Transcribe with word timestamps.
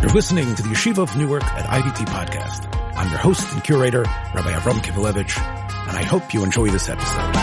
You're 0.00 0.12
listening 0.12 0.54
to 0.54 0.62
the 0.62 0.70
Yeshiva 0.70 1.02
of 1.02 1.14
Newark 1.14 1.44
at 1.44 1.66
IDT 1.66 2.06
podcast. 2.06 2.74
I'm 2.96 3.10
your 3.10 3.18
host 3.18 3.52
and 3.52 3.62
curator, 3.62 4.04
Rabbi 4.34 4.50
Avram 4.50 4.78
Kivelevitz, 4.78 5.38
and 5.88 5.98
I 5.98 6.02
hope 6.02 6.32
you 6.32 6.42
enjoy 6.42 6.70
this 6.70 6.88
episode. 6.88 7.36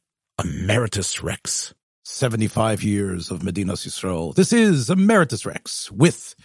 Emeritus 0.43 1.21
Rex. 1.21 1.75
75 2.05 2.83
years 2.83 3.31
of 3.31 3.43
Medina 3.43 3.73
Yisrael. 3.73 4.35
This 4.35 4.51
is 4.51 4.89
Emeritus 4.89 5.45
Rex 5.45 5.89
with 5.91 6.35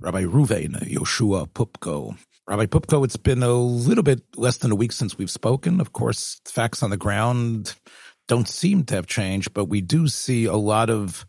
Rabbi 0.00 0.22
Ruvain 0.22 0.88
Yoshua 0.88 1.48
Poupko. 1.48 2.16
Rabbi 2.48 2.66
Poupko, 2.66 3.04
it's 3.04 3.16
been 3.16 3.42
a 3.42 3.52
little 3.52 4.02
bit 4.02 4.22
less 4.36 4.58
than 4.58 4.72
a 4.72 4.76
week 4.76 4.92
since 4.92 5.16
we've 5.16 5.30
spoken. 5.30 5.80
Of 5.80 5.92
course, 5.92 6.40
facts 6.44 6.82
on 6.82 6.90
the 6.90 6.96
ground 6.96 7.74
don't 8.26 8.48
seem 8.48 8.84
to 8.84 8.96
have 8.96 9.06
changed, 9.06 9.54
but 9.54 9.66
we 9.66 9.80
do 9.80 10.08
see 10.08 10.46
a 10.46 10.56
lot 10.56 10.90
of 10.90 11.24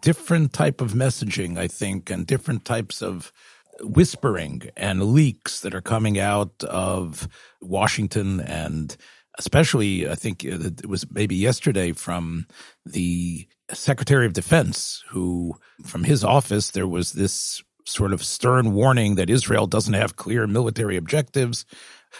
different 0.00 0.52
type 0.52 0.80
of 0.80 0.92
messaging, 0.92 1.58
I 1.58 1.68
think, 1.68 2.10
and 2.10 2.26
different 2.26 2.64
types 2.64 3.02
of 3.02 3.32
whispering 3.80 4.62
and 4.76 5.12
leaks 5.12 5.60
that 5.60 5.74
are 5.74 5.82
coming 5.82 6.18
out 6.18 6.64
of 6.64 7.28
Washington 7.60 8.40
and 8.40 8.96
especially 9.38 10.08
I 10.08 10.14
think 10.14 10.44
uh, 10.44 10.70
it 10.78 10.86
was 10.86 11.10
maybe 11.10 11.36
yesterday 11.36 11.92
from 11.92 12.46
the 12.84 13.46
Secretary 13.72 14.26
of 14.26 14.32
Defense, 14.32 15.04
who 15.10 15.58
from 15.84 16.04
his 16.04 16.24
office, 16.24 16.70
there 16.70 16.88
was 16.88 17.12
this 17.12 17.62
sort 17.86 18.12
of 18.12 18.22
stern 18.22 18.74
warning 18.74 19.14
that 19.14 19.30
Israel 19.30 19.66
doesn't 19.66 19.94
have 19.94 20.16
clear 20.16 20.46
military 20.46 20.96
objectives. 20.96 21.64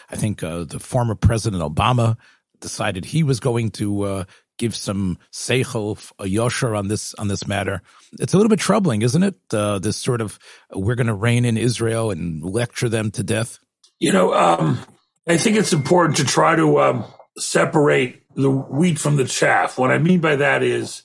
I 0.09 0.17
think 0.17 0.43
uh, 0.43 0.65
the 0.65 0.79
former 0.79 1.15
President 1.15 1.63
Obama 1.63 2.17
decided 2.61 3.05
he 3.05 3.23
was 3.23 3.41
going 3.41 3.71
to 3.73 4.03
uh, 4.03 4.25
give 4.59 4.75
some 4.75 5.19
seichel, 5.33 6.13
a 6.19 6.25
yosher 6.25 6.77
on 6.77 6.89
this 6.89 7.15
on 7.15 7.29
this 7.29 7.47
matter. 7.47 7.83
It's 8.19 8.33
a 8.33 8.37
little 8.37 8.49
bit 8.49 8.61
troubling, 8.61 9.03
isn't 9.03 9.23
it? 9.23 9.35
Uh, 9.53 9.79
this 9.79 9.97
sort 9.97 10.21
of 10.21 10.39
we're 10.75 10.95
going 10.95 11.07
to 11.09 11.15
reign 11.15 11.45
in 11.45 11.57
Israel 11.57 12.11
and 12.11 12.43
lecture 12.43 12.89
them 12.89 13.11
to 13.13 13.23
death. 13.23 13.59
You 13.99 14.13
know, 14.13 14.35
um, 14.35 14.79
I 15.27 15.37
think 15.37 15.57
it's 15.57 15.73
important 15.73 16.19
to 16.19 16.25
try 16.25 16.57
to 16.57 16.81
um, 16.81 17.05
separate 17.39 18.23
the 18.35 18.51
wheat 18.51 18.99
from 18.99 19.17
the 19.17 19.25
chaff. 19.25 19.79
What 19.79 19.91
I 19.91 19.99
mean 19.99 20.21
by 20.21 20.37
that 20.37 20.63
is 20.63 21.03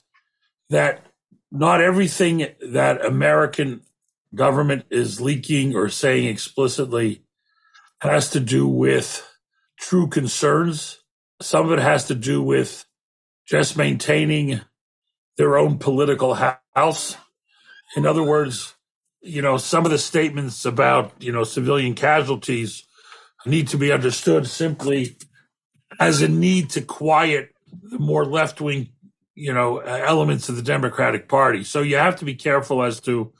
that 0.70 1.04
not 1.50 1.80
everything 1.80 2.46
that 2.60 3.04
American 3.04 3.82
government 4.34 4.84
is 4.90 5.20
leaking 5.20 5.74
or 5.76 5.88
saying 5.88 6.26
explicitly 6.26 7.22
has 8.00 8.30
to 8.30 8.40
do 8.40 8.66
with 8.66 9.28
true 9.78 10.08
concerns. 10.08 11.00
Some 11.40 11.66
of 11.66 11.72
it 11.72 11.82
has 11.82 12.06
to 12.06 12.14
do 12.14 12.42
with 12.42 12.84
just 13.46 13.76
maintaining 13.76 14.60
their 15.36 15.56
own 15.56 15.78
political 15.78 16.34
house. 16.74 17.16
In 17.96 18.06
other 18.06 18.22
words, 18.22 18.74
you 19.20 19.42
know, 19.42 19.56
some 19.56 19.84
of 19.84 19.90
the 19.90 19.98
statements 19.98 20.64
about, 20.64 21.12
you 21.20 21.32
know, 21.32 21.44
civilian 21.44 21.94
casualties 21.94 22.84
need 23.46 23.68
to 23.68 23.76
be 23.76 23.92
understood 23.92 24.46
simply 24.46 25.16
as 26.00 26.22
a 26.22 26.28
need 26.28 26.70
to 26.70 26.80
quiet 26.80 27.54
the 27.82 27.98
more 27.98 28.24
left 28.24 28.60
wing, 28.60 28.88
you 29.34 29.52
know, 29.52 29.78
elements 29.78 30.48
of 30.48 30.56
the 30.56 30.62
Democratic 30.62 31.28
Party. 31.28 31.64
So 31.64 31.82
you 31.82 31.96
have 31.96 32.16
to 32.16 32.24
be 32.24 32.34
careful 32.34 32.82
as 32.82 33.00
to, 33.00 33.32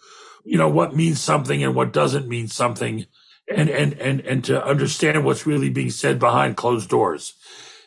you 0.45 0.59
know, 0.59 0.69
what 0.69 0.95
means 0.95 1.21
something 1.21 1.63
and 1.63 1.75
what 1.75 1.93
doesn't 1.93 2.29
mean 2.29 2.49
something, 2.49 3.07
and 3.49 3.69
and 3.69 3.95
and 3.95 4.21
and 4.21 4.45
to 4.45 4.65
understand 4.65 5.25
what's 5.25 5.47
really 5.47 5.71
being 5.71 5.91
said 5.91 6.19
behind 6.19 6.57
closed 6.57 6.89
doors. 6.89 7.35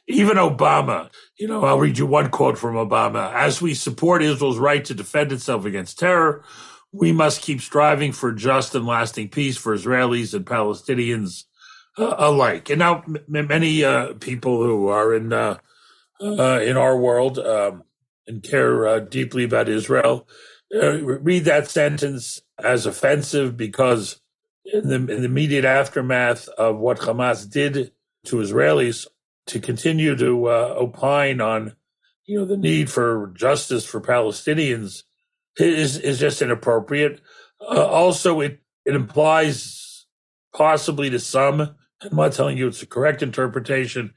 Even 0.08 0.38
Obama, 0.38 1.10
you 1.38 1.48
know, 1.48 1.66
I'll 1.66 1.80
read 1.80 1.98
you 1.98 2.06
one 2.06 2.30
quote 2.30 2.58
from 2.58 2.76
Obama. 2.76 3.34
As 3.34 3.62
we 3.62 3.74
support 3.74 4.22
Israel's 4.22 4.60
right 4.60 4.86
to 4.86 4.94
defend 4.94 5.32
itself 5.32 5.66
against 5.66 5.98
terror, 5.98 6.44
we 6.92 7.12
must 7.12 7.42
keep 7.42 7.60
striving 7.60 8.12
for 8.12 8.32
just 8.32 8.76
and 8.76 8.86
lasting 8.86 9.30
peace 9.30 9.58
for 9.58 9.76
Israelis 9.76 10.34
and 10.34 10.46
Palestinians 10.46 11.46
uh, 11.98 12.16
alike. 12.18 12.70
And 12.70 12.80
now, 12.80 13.04
m- 13.04 13.18
many 13.28 13.84
uh, 13.84 14.14
people 14.14 14.64
who 14.64 14.88
are 14.88 15.14
in 15.14 15.34
uh, 15.34 15.58
uh 16.22 16.62
in 16.64 16.78
our 16.78 16.98
world 16.98 17.40
um, 17.40 17.84
and 18.28 18.44
care 18.44 18.88
uh, 18.88 19.00
deeply 19.00 19.44
about 19.44 19.68
Israel 19.68 20.28
uh, 20.76 21.02
read 21.02 21.46
that 21.46 21.70
sentence 21.70 22.42
as 22.64 22.86
offensive 22.86 23.56
because 23.58 24.22
in 24.66 24.88
the, 24.88 24.96
in 24.96 25.06
the 25.06 25.26
immediate 25.26 25.66
aftermath 25.66 26.48
of 26.50 26.78
what 26.78 27.00
Hamas 27.00 27.50
did 27.50 27.92
to 28.26 28.36
Israelis, 28.38 29.08
to 29.48 29.60
continue 29.60 30.16
to 30.16 30.50
opine 30.50 31.40
on 31.40 31.76
you 32.26 32.40
know 32.40 32.46
the 32.46 32.58
need 32.58 32.90
for 32.90 33.32
justice 33.36 33.86
for 33.86 34.02
Palestinians 34.02 35.04
is 35.58 35.98
is 35.98 36.20
just 36.20 36.42
inappropriate. 36.42 37.22
also, 37.60 38.42
it 38.42 38.60
it 38.86 38.96
implies 38.96 40.08
possibly 40.52 41.12
to 41.12 41.20
some 41.20 41.76
I'm 42.02 42.18
not 42.18 42.34
telling 42.34 42.58
you 42.58 42.68
it's 42.68 42.82
a 42.82 42.88
correct 42.88 43.24
interpretation. 43.24 44.14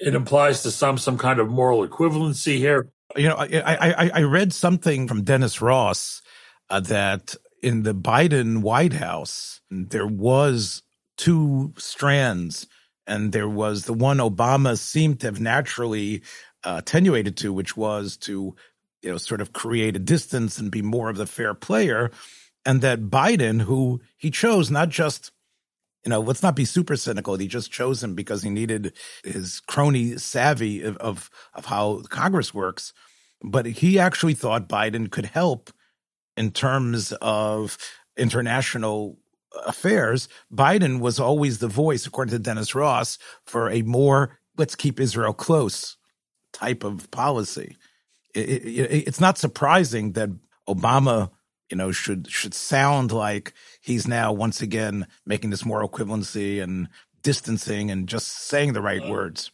It 0.00 0.14
implies 0.14 0.62
to 0.62 0.70
some 0.70 0.98
some 0.98 1.18
kind 1.18 1.40
of 1.40 1.48
moral 1.48 1.86
equivalency 1.86 2.58
here. 2.58 2.90
You 3.16 3.28
know, 3.28 3.36
I 3.36 3.48
I, 3.74 4.10
I 4.14 4.22
read 4.22 4.52
something 4.52 5.08
from 5.08 5.22
Dennis 5.22 5.60
Ross 5.60 6.22
uh, 6.70 6.80
that 6.80 7.34
in 7.62 7.82
the 7.82 7.94
Biden 7.94 8.62
White 8.62 8.94
House 8.94 9.60
there 9.70 10.06
was 10.06 10.82
two 11.16 11.74
strands, 11.76 12.66
and 13.06 13.32
there 13.32 13.48
was 13.48 13.84
the 13.84 13.92
one 13.92 14.18
Obama 14.18 14.78
seemed 14.78 15.20
to 15.20 15.26
have 15.26 15.40
naturally 15.40 16.22
uh, 16.64 16.76
attenuated 16.78 17.36
to, 17.38 17.52
which 17.52 17.76
was 17.76 18.16
to 18.18 18.56
you 19.02 19.10
know 19.10 19.18
sort 19.18 19.40
of 19.40 19.52
create 19.52 19.96
a 19.96 20.00
distance 20.00 20.58
and 20.58 20.70
be 20.70 20.82
more 20.82 21.10
of 21.10 21.16
the 21.16 21.26
fair 21.26 21.54
player, 21.54 22.10
and 22.64 22.80
that 22.80 23.10
Biden, 23.10 23.62
who 23.62 24.00
he 24.16 24.30
chose 24.30 24.70
not 24.70 24.88
just 24.88 25.32
you 26.04 26.10
know, 26.10 26.20
let's 26.20 26.42
not 26.42 26.56
be 26.56 26.64
super 26.64 26.96
cynical. 26.96 27.36
He 27.36 27.46
just 27.46 27.70
chose 27.70 28.02
him 28.02 28.14
because 28.14 28.42
he 28.42 28.50
needed 28.50 28.92
his 29.24 29.60
crony 29.60 30.16
savvy 30.18 30.82
of, 30.82 30.96
of, 30.96 31.30
of 31.54 31.66
how 31.66 32.02
Congress 32.08 32.52
works. 32.52 32.92
But 33.42 33.66
he 33.66 33.98
actually 33.98 34.34
thought 34.34 34.68
Biden 34.68 35.10
could 35.10 35.26
help 35.26 35.70
in 36.36 36.50
terms 36.50 37.12
of 37.20 37.76
international 38.16 39.18
affairs. 39.66 40.28
Biden 40.52 41.00
was 41.00 41.18
always 41.18 41.58
the 41.58 41.68
voice, 41.68 42.06
according 42.06 42.32
to 42.32 42.38
Dennis 42.38 42.74
Ross, 42.74 43.18
for 43.44 43.70
a 43.70 43.82
more 43.82 44.38
let's 44.56 44.76
keep 44.76 45.00
Israel 45.00 45.32
close 45.32 45.96
type 46.52 46.84
of 46.84 47.10
policy. 47.10 47.76
it, 48.34 48.48
it, 48.64 49.08
it's 49.08 49.20
not 49.20 49.38
surprising 49.38 50.12
that 50.12 50.30
Obama, 50.68 51.30
you 51.70 51.76
know, 51.76 51.92
should 51.92 52.30
should 52.30 52.54
sound 52.54 53.12
like 53.12 53.52
he's 53.80 54.06
now 54.06 54.32
once 54.32 54.60
again 54.60 55.06
making 55.26 55.50
this 55.50 55.64
moral 55.64 55.88
equivalency 55.88 56.62
and 56.62 56.88
distancing 57.22 57.90
and 57.90 58.08
just 58.08 58.28
saying 58.28 58.72
the 58.72 58.82
right 58.82 59.06
words. 59.08 59.50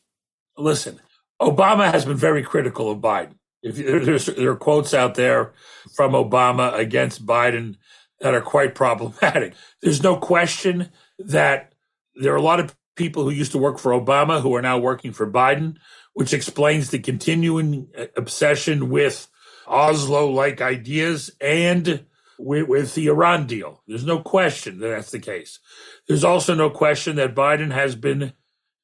Listen, 0.57 1.01
Obama 1.41 1.91
has 1.91 2.05
been 2.05 2.17
very 2.17 2.43
critical 2.43 2.91
of 2.91 2.99
Biden. 2.99 3.35
There's, 3.63 4.27
there 4.27 4.51
are 4.51 4.57
quotes 4.57 4.95
out 4.95 5.15
there 5.15 5.53
from 5.95 6.13
Obama 6.13 6.77
against 6.79 7.27
Biden 7.27 7.77
that 8.21 8.35
are 8.35 8.41
quite 8.41 8.75
problematic. 8.75 9.55
There's 9.83 10.03
no 10.03 10.17
question 10.17 10.91
that 11.19 11.73
there 12.15 12.33
are 12.33 12.37
a 12.37 12.43
lot 12.43 12.61
of 12.61 12.77
people 12.97 13.25
who 13.25 13.31
used 13.31 13.53
to 13.53 13.59
work 13.59 13.79
for 13.79 13.93
Obama 13.93 14.41
who 14.41 14.55
are 14.55 14.63
now 14.63 14.79
working 14.79 15.13
for 15.13 15.31
Biden, 15.31 15.77
which 16.15 16.33
explains 16.33 16.91
the 16.91 16.99
continuing 16.99 17.89
uh, 17.97 18.07
obsession 18.17 18.91
with 18.91 19.29
Oslo 19.67 20.31
like 20.31 20.61
ideas 20.61 21.31
and 21.41 22.05
with, 22.39 22.69
with, 22.69 22.95
the 22.95 23.07
Iran 23.09 23.47
deal. 23.47 23.83
There's 23.87 24.05
no 24.05 24.21
question 24.21 24.79
that 24.81 24.89
that's 24.89 25.11
the 25.11 25.21
case. 25.21 25.59
There's 26.07 26.25
also 26.25 26.55
no 26.55 26.71
question 26.71 27.17
that 27.17 27.35
Biden 27.35 27.73
has 27.73 27.95
been 27.95 28.33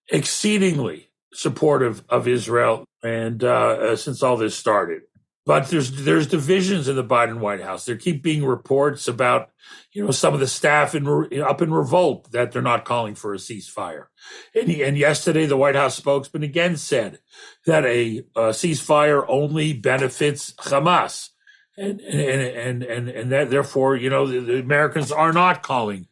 exceedingly 0.09 1.11
supportive 1.35 2.03
of 2.09 2.27
Israel 2.27 2.85
and 3.03 3.45
uh, 3.45 3.49
uh, 3.49 3.97
since 3.97 4.23
all 4.23 4.37
this 4.37 4.57
started. 4.57 5.03
But 5.47 5.69
there's 5.69 6.05
there's 6.05 6.27
divisions 6.27 6.89
in 6.89 6.97
the 6.97 7.05
Biden 7.05 7.39
White 7.39 7.61
House. 7.61 7.85
There 7.85 7.97
keep 7.97 8.23
being 8.23 8.47
reports 8.47 9.07
about 9.07 9.51
you 9.93 10.03
know 10.03 10.11
some 10.11 10.33
of 10.33 10.41
the 10.41 10.47
staff 10.47 10.95
in 10.95 11.07
up 11.43 11.61
in 11.61 11.71
revolt 11.71 12.33
that 12.33 12.51
they're 12.51 12.63
not 12.63 12.87
calling 12.87 13.15
for 13.15 13.35
a 13.35 13.37
ceasefire. 13.37 14.07
And, 14.55 14.71
and 14.71 14.97
yesterday, 14.97 15.45
the 15.45 15.59
White 15.59 15.75
House 15.75 15.97
spokesman 15.97 16.45
again 16.45 16.79
said 16.79 17.19
that 17.67 17.85
a, 17.85 18.25
a 18.35 18.51
ceasefire 18.51 19.23
only 19.29 19.75
benefits 19.75 20.55
Hamas, 20.55 21.29
and 21.77 22.01
and 22.01 22.41
and 22.41 22.83
and 22.83 23.09
and 23.11 23.33
that 23.33 23.51
therefore 23.51 23.97
you 23.97 24.09
know 24.09 24.27
the, 24.27 24.41
the 24.41 24.61
Americans 24.61 25.13
are 25.13 25.35
not 25.35 25.63
calling 25.63 26.07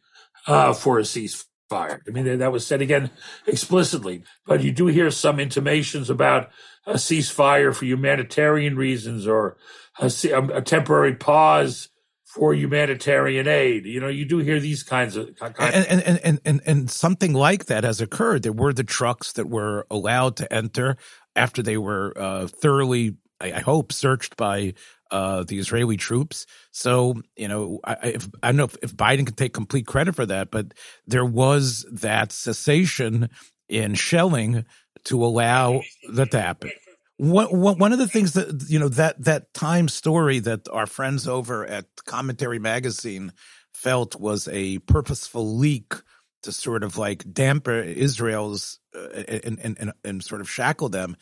uh, 0.45 0.73
for 0.73 0.99
a 0.99 1.03
ceasefire. 1.03 1.45
I 1.75 2.11
mean, 2.11 2.39
that 2.39 2.51
was 2.51 2.65
said 2.65 2.81
again 2.81 3.11
explicitly. 3.47 4.23
But 4.45 4.63
you 4.63 4.71
do 4.71 4.87
hear 4.87 5.11
some 5.11 5.39
intimations 5.39 6.09
about 6.09 6.49
a 6.85 6.93
ceasefire 6.93 7.73
for 7.73 7.85
humanitarian 7.85 8.75
reasons 8.75 9.27
or 9.27 9.57
a, 9.99 10.11
a 10.53 10.61
temporary 10.61 11.15
pause 11.15 11.89
for 12.33 12.53
humanitarian 12.53 13.47
aid. 13.47 13.85
You 13.85 13.99
know, 13.99 14.07
you 14.07 14.25
do 14.25 14.39
hear 14.39 14.59
these 14.59 14.81
kinds 14.81 15.15
of 15.15 15.35
kinds 15.37 15.55
and, 15.59 16.01
and, 16.01 16.19
and 16.23 16.41
and 16.43 16.61
and 16.65 16.91
something 16.91 17.33
like 17.33 17.65
that 17.65 17.83
has 17.83 18.01
occurred. 18.01 18.41
There 18.41 18.51
were 18.51 18.73
the 18.73 18.83
trucks 18.83 19.33
that 19.33 19.47
were 19.47 19.85
allowed 19.91 20.37
to 20.37 20.51
enter 20.51 20.97
after 21.35 21.61
they 21.61 21.77
were 21.77 22.13
uh, 22.17 22.47
thoroughly, 22.47 23.15
I, 23.39 23.53
I, 23.53 23.59
hope, 23.59 23.91
searched 23.91 24.35
by 24.37 24.73
uh, 25.13 25.43
the 25.43 25.59
Israeli 25.59 25.95
troops. 25.95 26.47
So, 26.71 27.21
you 27.37 27.47
know, 27.47 27.79
I, 27.83 27.93
if, 28.15 28.27
I 28.41 28.47
don't 28.47 28.57
know 28.57 28.63
if, 28.63 28.75
if 28.81 28.95
Biden 28.95 29.27
can 29.27 29.35
take 29.35 29.53
complete 29.53 29.85
credit 29.85 30.15
for 30.15 30.25
that, 30.25 30.49
but 30.49 30.73
there 31.05 31.23
was 31.23 31.85
that 31.91 32.31
cessation 32.31 33.29
in 33.69 33.93
shelling 33.93 34.65
to 35.05 35.23
allow 35.23 35.81
that 36.13 36.31
to 36.31 36.41
happen. 36.41 36.71
One, 37.17 37.45
one 37.77 37.93
of 37.93 37.99
the 37.99 38.07
things 38.07 38.33
that 38.33 38.65
you 38.67 38.79
know 38.79 38.89
that 38.89 39.23
that 39.23 39.53
time 39.53 39.87
story 39.87 40.39
that 40.39 40.67
our 40.69 40.87
friends 40.87 41.27
over 41.27 41.63
at 41.63 41.85
Commentary 42.05 42.57
Magazine 42.57 43.33
felt 43.71 44.19
was 44.19 44.47
a 44.51 44.79
purposeful 44.79 45.57
leak 45.57 45.93
to 46.41 46.51
sort 46.51 46.83
of 46.83 46.97
like 46.97 47.31
damper 47.31 47.79
Israel's 47.79 48.79
uh, 48.95 49.09
and, 49.43 49.59
and, 49.59 49.77
and 49.79 49.93
and 50.03 50.23
sort 50.23 50.41
of 50.41 50.49
shackle 50.49 50.89
them 50.89 51.15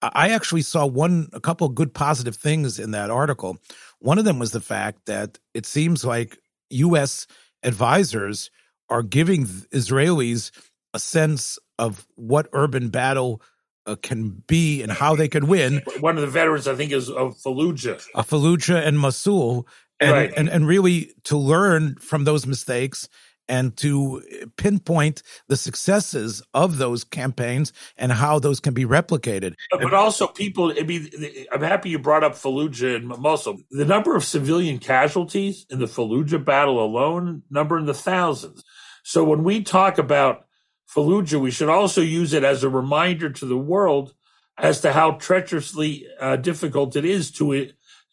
I 0.00 0.30
actually 0.30 0.62
saw 0.62 0.86
one, 0.86 1.28
a 1.32 1.40
couple 1.40 1.68
good 1.68 1.92
positive 1.92 2.36
things 2.36 2.78
in 2.78 2.92
that 2.92 3.10
article. 3.10 3.58
One 3.98 4.18
of 4.18 4.24
them 4.24 4.38
was 4.38 4.52
the 4.52 4.60
fact 4.60 5.06
that 5.06 5.38
it 5.54 5.66
seems 5.66 6.04
like 6.04 6.38
U.S. 6.70 7.26
advisors 7.62 8.50
are 8.88 9.02
giving 9.02 9.44
Israelis 9.44 10.50
a 10.94 10.98
sense 10.98 11.58
of 11.78 12.06
what 12.14 12.48
urban 12.52 12.88
battle 12.88 13.42
uh, 13.86 13.96
can 13.96 14.42
be 14.46 14.82
and 14.82 14.92
how 14.92 15.16
they 15.16 15.28
can 15.28 15.46
win. 15.46 15.82
One 16.00 16.16
of 16.16 16.20
the 16.20 16.28
veterans, 16.28 16.68
I 16.68 16.74
think, 16.74 16.92
is 16.92 17.10
of 17.10 17.36
Fallujah. 17.38 18.02
Of 18.14 18.28
Fallujah 18.28 18.86
and 18.86 18.98
Mosul. 18.98 19.66
And, 20.00 20.12
right. 20.12 20.32
and, 20.36 20.48
and 20.48 20.64
really 20.64 21.12
to 21.24 21.36
learn 21.36 21.96
from 21.96 22.22
those 22.22 22.46
mistakes 22.46 23.08
and 23.48 23.76
to 23.78 24.22
pinpoint 24.56 25.22
the 25.48 25.56
successes 25.56 26.42
of 26.54 26.78
those 26.78 27.04
campaigns 27.04 27.72
and 27.96 28.12
how 28.12 28.38
those 28.38 28.60
can 28.60 28.74
be 28.74 28.84
replicated. 28.84 29.54
But 29.70 29.94
also, 29.94 30.26
people, 30.26 30.72
I 30.78 30.82
mean, 30.82 31.08
I'm 31.52 31.62
happy 31.62 31.90
you 31.90 31.98
brought 31.98 32.24
up 32.24 32.34
Fallujah 32.34 32.96
and 32.96 33.08
Mosul. 33.08 33.60
The 33.70 33.84
number 33.84 34.16
of 34.16 34.24
civilian 34.24 34.78
casualties 34.78 35.66
in 35.70 35.78
the 35.78 35.86
Fallujah 35.86 36.44
battle 36.44 36.82
alone 36.82 37.42
number 37.50 37.78
in 37.78 37.86
the 37.86 37.94
thousands. 37.94 38.64
So 39.02 39.24
when 39.24 39.44
we 39.44 39.62
talk 39.62 39.98
about 39.98 40.46
Fallujah, 40.94 41.40
we 41.40 41.50
should 41.50 41.68
also 41.68 42.00
use 42.00 42.32
it 42.32 42.44
as 42.44 42.62
a 42.62 42.68
reminder 42.68 43.30
to 43.30 43.46
the 43.46 43.56
world 43.56 44.14
as 44.58 44.80
to 44.80 44.92
how 44.92 45.12
treacherously 45.12 46.06
uh, 46.20 46.36
difficult 46.36 46.96
it 46.96 47.04
is 47.04 47.30
to 47.32 47.70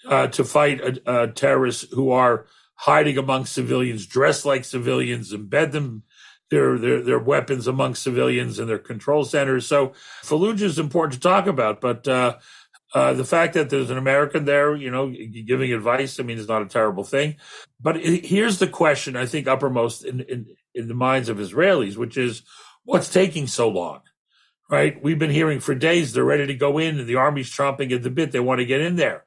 uh, 0.07 0.27
to 0.27 0.43
fight 0.43 0.81
uh, 0.81 1.09
uh 1.09 1.27
terrorists 1.27 1.91
who 1.91 2.11
are 2.11 2.45
hiding 2.75 3.17
among 3.17 3.45
civilians, 3.45 4.05
dress 4.05 4.45
like 4.45 4.65
civilians, 4.65 5.33
embed 5.33 5.71
them 5.71 6.03
their 6.49 6.77
their 6.77 7.01
their 7.01 7.19
weapons 7.19 7.67
among 7.67 7.95
civilians 7.95 8.59
in 8.59 8.67
their 8.67 8.79
control 8.79 9.23
centers. 9.23 9.65
So 9.65 9.93
Fallujah 10.23 10.61
is 10.61 10.79
important 10.79 11.13
to 11.13 11.19
talk 11.19 11.47
about, 11.47 11.81
but 11.81 12.07
uh, 12.07 12.37
uh, 12.93 13.13
the 13.13 13.25
fact 13.25 13.55
that 13.55 13.69
there's 13.69 13.89
an 13.89 13.97
American 13.97 14.45
there, 14.45 14.75
you 14.75 14.91
know, 14.91 15.09
giving 15.09 15.73
advice, 15.73 16.19
I 16.19 16.23
mean, 16.23 16.37
is 16.37 16.47
not 16.47 16.61
a 16.61 16.67
terrible 16.67 17.03
thing. 17.03 17.35
But 17.81 17.97
it, 17.97 18.25
here's 18.25 18.59
the 18.59 18.67
question 18.67 19.15
I 19.15 19.25
think 19.25 19.47
uppermost 19.47 20.05
in, 20.05 20.21
in 20.21 20.45
in 20.73 20.87
the 20.87 20.93
minds 20.93 21.29
of 21.29 21.37
Israelis, 21.37 21.97
which 21.97 22.17
is 22.17 22.43
what's 22.83 23.11
taking 23.11 23.47
so 23.47 23.69
long? 23.69 24.01
Right? 24.69 25.01
We've 25.01 25.19
been 25.19 25.29
hearing 25.29 25.59
for 25.59 25.75
days 25.75 26.13
they're 26.13 26.23
ready 26.23 26.47
to 26.47 26.55
go 26.55 26.77
in, 26.77 26.99
and 26.99 27.07
the 27.07 27.15
army's 27.15 27.51
chomping 27.51 27.91
at 27.91 28.03
the 28.03 28.09
bit. 28.09 28.31
They 28.31 28.39
want 28.39 28.59
to 28.59 28.65
get 28.65 28.81
in 28.81 28.95
there. 28.95 29.25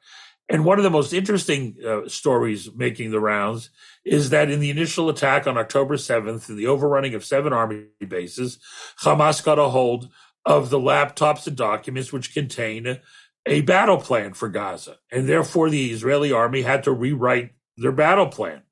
And 0.49 0.65
one 0.65 0.79
of 0.79 0.85
the 0.85 0.91
most 0.91 1.13
interesting 1.13 1.77
uh, 1.87 2.09
stories 2.09 2.71
making 2.75 3.11
the 3.11 3.21
rounds 3.21 3.71
is 4.05 4.31
that 4.31 4.51
in 4.51 4.61
the 4.61 4.71
initial 4.71 5.11
attack 5.11 5.47
on 5.47 5.59
October 5.59 5.97
7th, 5.97 6.49
in 6.49 6.57
the 6.57 6.67
overrunning 6.67 7.15
of 7.15 7.25
seven 7.25 7.53
army 7.53 7.85
bases, 8.07 8.59
Hamas 9.03 9.45
got 9.45 9.59
a 9.59 9.69
hold 9.69 10.09
of 10.47 10.71
the 10.71 10.79
laptops 10.79 11.47
and 11.47 11.57
documents 11.57 12.13
which 12.13 12.33
contain 12.33 12.99
a 13.45 13.61
battle 13.63 13.99
plan 13.99 14.33
for 14.33 14.49
Gaza. 14.49 14.97
And 15.13 15.29
therefore, 15.29 15.69
the 15.69 15.91
Israeli 15.91 16.33
army 16.33 16.63
had 16.63 16.85
to 16.85 16.93
rewrite 16.93 17.51
their 17.77 17.93
battle 17.93 18.29
plan 18.29 18.63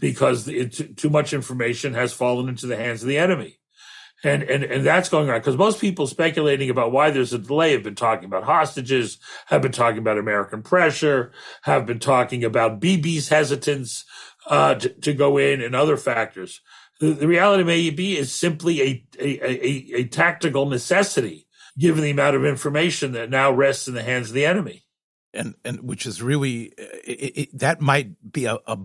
because 0.00 0.48
it, 0.48 0.96
too 0.96 1.10
much 1.10 1.32
information 1.32 1.94
has 1.94 2.12
fallen 2.12 2.48
into 2.48 2.66
the 2.66 2.76
hands 2.76 3.02
of 3.02 3.08
the 3.08 3.18
enemy 3.18 3.59
and 4.22 4.42
and 4.42 4.64
and 4.64 4.84
that's 4.84 5.08
going 5.08 5.30
on 5.30 5.38
because 5.38 5.56
most 5.56 5.80
people 5.80 6.06
speculating 6.06 6.70
about 6.70 6.92
why 6.92 7.10
there's 7.10 7.32
a 7.32 7.38
delay 7.38 7.72
have 7.72 7.82
been 7.82 7.94
talking 7.94 8.26
about 8.26 8.44
hostages, 8.44 9.18
have 9.46 9.62
been 9.62 9.72
talking 9.72 9.98
about 9.98 10.18
American 10.18 10.62
pressure, 10.62 11.32
have 11.62 11.86
been 11.86 11.98
talking 11.98 12.44
about 12.44 12.80
Bibi's 12.80 13.28
hesitance 13.28 14.04
uh, 14.46 14.74
to, 14.74 14.88
to, 14.88 15.14
go 15.14 15.38
in, 15.38 15.60
and 15.62 15.74
other 15.74 15.96
factors. 15.96 16.60
The, 16.98 17.12
the 17.12 17.28
reality 17.28 17.64
may 17.64 17.90
be 17.90 18.18
is 18.18 18.32
simply 18.32 18.82
a, 18.82 19.04
a, 19.18 19.46
a, 19.46 20.00
a 20.00 20.04
tactical 20.04 20.66
necessity 20.66 21.46
given 21.78 22.02
the 22.02 22.10
amount 22.10 22.36
of 22.36 22.44
information 22.44 23.12
that 23.12 23.30
now 23.30 23.50
rests 23.50 23.88
in 23.88 23.94
the 23.94 24.02
hands 24.02 24.28
of 24.28 24.34
the 24.34 24.44
enemy, 24.44 24.84
and 25.32 25.54
and 25.64 25.82
which 25.82 26.04
is 26.04 26.22
really 26.22 26.72
it, 27.04 27.32
it, 27.36 27.58
that 27.58 27.80
might 27.80 28.32
be 28.32 28.44
a, 28.44 28.58
a 28.66 28.76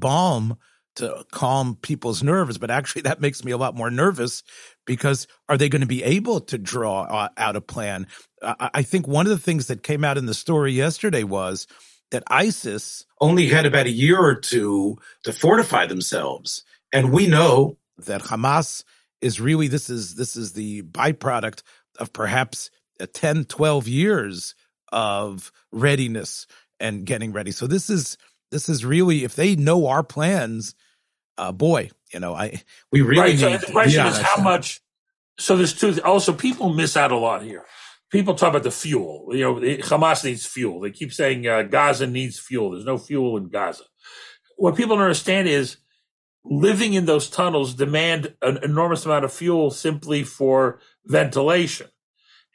to 0.95 1.25
calm 1.31 1.77
people's 1.81 2.23
nerves, 2.23 2.57
but 2.57 2.71
actually 2.71 3.03
that 3.03 3.21
makes 3.21 3.43
me 3.43 3.51
a 3.51 3.57
lot 3.57 3.75
more 3.75 3.91
nervous 3.91 4.43
because 4.85 5.27
are 5.49 5.57
they 5.57 5.69
going 5.69 5.81
to 5.81 5.87
be 5.87 6.03
able 6.03 6.41
to 6.41 6.57
draw 6.57 7.03
uh, 7.03 7.29
out 7.37 7.55
a 7.55 7.61
plan? 7.61 8.07
I 8.41 8.83
think 8.83 9.07
one 9.07 9.25
of 9.25 9.31
the 9.31 9.39
things 9.39 9.67
that 9.67 9.83
came 9.83 10.03
out 10.03 10.17
in 10.17 10.25
the 10.25 10.33
story 10.33 10.73
yesterday 10.73 11.23
was 11.23 11.67
that 12.11 12.23
ISIS 12.27 13.05
only 13.19 13.47
had 13.47 13.65
about 13.65 13.87
a 13.87 13.91
year 13.91 14.19
or 14.19 14.35
two 14.35 14.97
to 15.23 15.33
fortify 15.33 15.85
themselves. 15.85 16.63
And 16.93 17.11
we 17.11 17.27
know 17.27 17.77
that 17.97 18.21
Hamas 18.21 18.83
is 19.21 19.41
really 19.41 19.67
this 19.67 19.89
is 19.89 20.15
this 20.15 20.35
is 20.35 20.53
the 20.53 20.83
byproduct 20.83 21.63
of 21.99 22.13
perhaps 22.13 22.69
10 23.13 23.45
12 23.45 23.87
years 23.87 24.55
of 24.91 25.51
readiness 25.71 26.45
and 26.79 27.05
getting 27.05 27.31
ready. 27.31 27.51
So 27.51 27.67
this 27.67 27.89
is 27.89 28.17
this 28.51 28.69
is 28.69 28.85
really 28.85 29.23
if 29.23 29.35
they 29.35 29.55
know 29.55 29.87
our 29.87 30.03
plans 30.03 30.75
uh, 31.37 31.51
boy, 31.51 31.89
you 32.13 32.19
know, 32.19 32.33
I 32.33 32.61
we 32.91 33.01
really 33.01 33.21
right. 33.21 33.39
So 33.39 33.57
the 33.57 33.71
question 33.71 34.05
is 34.05 34.17
how 34.17 34.41
much. 34.41 34.81
So 35.37 35.57
there's 35.57 35.73
two. 35.73 35.99
Also, 36.03 36.33
people 36.33 36.73
miss 36.73 36.95
out 36.95 37.11
a 37.11 37.17
lot 37.17 37.43
here. 37.43 37.65
People 38.11 38.35
talk 38.35 38.49
about 38.49 38.63
the 38.63 38.71
fuel. 38.71 39.27
You 39.31 39.41
know, 39.41 39.55
Hamas 39.55 40.23
needs 40.23 40.45
fuel. 40.45 40.79
They 40.79 40.91
keep 40.91 41.11
saying 41.11 41.47
uh, 41.47 41.63
Gaza 41.63 42.07
needs 42.07 42.39
fuel. 42.39 42.71
There's 42.71 42.85
no 42.85 42.97
fuel 42.97 43.35
in 43.35 43.49
Gaza. 43.49 43.83
What 44.55 44.77
people 44.77 44.95
don't 44.95 45.03
understand 45.03 45.49
is 45.49 45.77
living 46.45 46.93
in 46.93 47.05
those 47.05 47.29
tunnels 47.29 47.73
demand 47.73 48.35
an 48.41 48.59
enormous 48.63 49.05
amount 49.05 49.25
of 49.25 49.33
fuel 49.33 49.71
simply 49.71 50.23
for 50.23 50.79
ventilation. 51.05 51.87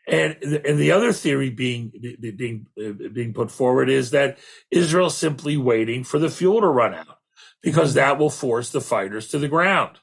And 0.08 0.36
and 0.42 0.78
the 0.78 0.92
other 0.92 1.12
theory 1.12 1.50
being 1.50 1.92
being 2.20 2.66
being 3.12 3.34
put 3.34 3.50
forward 3.50 3.90
is 3.90 4.12
that 4.12 4.38
Israel's 4.70 5.16
simply 5.16 5.58
waiting 5.58 6.04
for 6.04 6.18
the 6.18 6.30
fuel 6.30 6.62
to 6.62 6.66
run 6.66 6.94
out 6.94 7.19
because 7.62 7.94
that 7.94 8.18
will 8.18 8.30
force 8.30 8.70
the 8.70 8.80
fighters 8.80 9.28
to 9.28 9.38
the 9.38 9.48
ground 9.48 9.98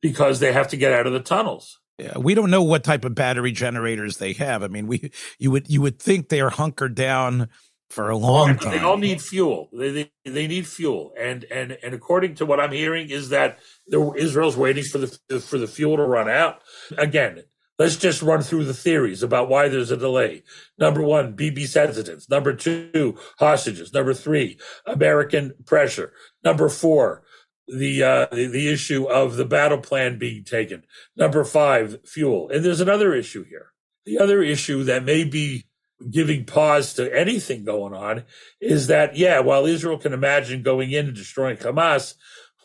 because 0.00 0.40
they 0.40 0.52
have 0.52 0.68
to 0.68 0.76
get 0.76 0.92
out 0.92 1.06
of 1.06 1.12
the 1.12 1.20
tunnels. 1.20 1.78
Yeah, 1.98 2.16
we 2.16 2.34
don't 2.34 2.50
know 2.50 2.62
what 2.62 2.82
type 2.82 3.04
of 3.04 3.14
battery 3.14 3.52
generators 3.52 4.16
they 4.16 4.32
have. 4.34 4.62
I 4.62 4.68
mean, 4.68 4.86
we 4.86 5.12
you 5.38 5.50
would 5.50 5.68
you 5.68 5.82
would 5.82 5.98
think 5.98 6.28
they 6.28 6.40
are 6.40 6.50
hunkered 6.50 6.94
down 6.94 7.48
for 7.90 8.08
a 8.08 8.16
long 8.16 8.56
time. 8.56 8.72
They 8.72 8.78
all 8.78 8.96
need 8.96 9.20
fuel. 9.20 9.68
They, 9.72 9.90
they, 9.90 10.10
they 10.24 10.46
need 10.46 10.66
fuel, 10.66 11.12
and 11.18 11.44
and 11.44 11.76
and 11.82 11.92
according 11.92 12.36
to 12.36 12.46
what 12.46 12.58
I'm 12.58 12.72
hearing 12.72 13.10
is 13.10 13.28
that 13.30 13.58
the, 13.86 14.12
Israel's 14.12 14.56
waiting 14.56 14.84
for 14.84 14.98
the 14.98 15.40
for 15.40 15.58
the 15.58 15.66
fuel 15.66 15.98
to 15.98 16.04
run 16.04 16.30
out. 16.30 16.62
Again, 16.96 17.42
let's 17.80 17.96
just 17.96 18.20
run 18.20 18.42
through 18.42 18.62
the 18.64 18.74
theories 18.74 19.22
about 19.22 19.48
why 19.48 19.66
there's 19.66 19.90
a 19.90 19.96
delay. 19.96 20.42
Number 20.78 21.00
one, 21.00 21.32
Bibi's 21.34 21.72
hesitance. 21.72 22.28
Number 22.28 22.52
two, 22.52 23.16
hostages. 23.38 23.94
Number 23.94 24.12
three, 24.12 24.58
American 24.84 25.54
pressure. 25.64 26.12
Number 26.44 26.68
four, 26.68 27.22
the, 27.66 28.02
uh, 28.02 28.26
the, 28.32 28.48
the 28.48 28.68
issue 28.68 29.06
of 29.06 29.36
the 29.36 29.46
battle 29.46 29.78
plan 29.78 30.18
being 30.18 30.44
taken. 30.44 30.82
Number 31.16 31.42
five, 31.42 32.00
fuel. 32.04 32.50
And 32.50 32.62
there's 32.62 32.82
another 32.82 33.14
issue 33.14 33.44
here. 33.44 33.72
The 34.04 34.18
other 34.18 34.42
issue 34.42 34.84
that 34.84 35.02
may 35.02 35.24
be 35.24 35.64
giving 36.10 36.44
pause 36.44 36.92
to 36.94 37.18
anything 37.18 37.64
going 37.64 37.94
on 37.94 38.24
is 38.60 38.88
that 38.88 39.16
yeah, 39.16 39.40
while 39.40 39.64
Israel 39.64 39.96
can 39.96 40.12
imagine 40.12 40.62
going 40.62 40.90
in 40.90 41.06
and 41.06 41.16
destroying 41.16 41.56
Hamas, 41.56 42.14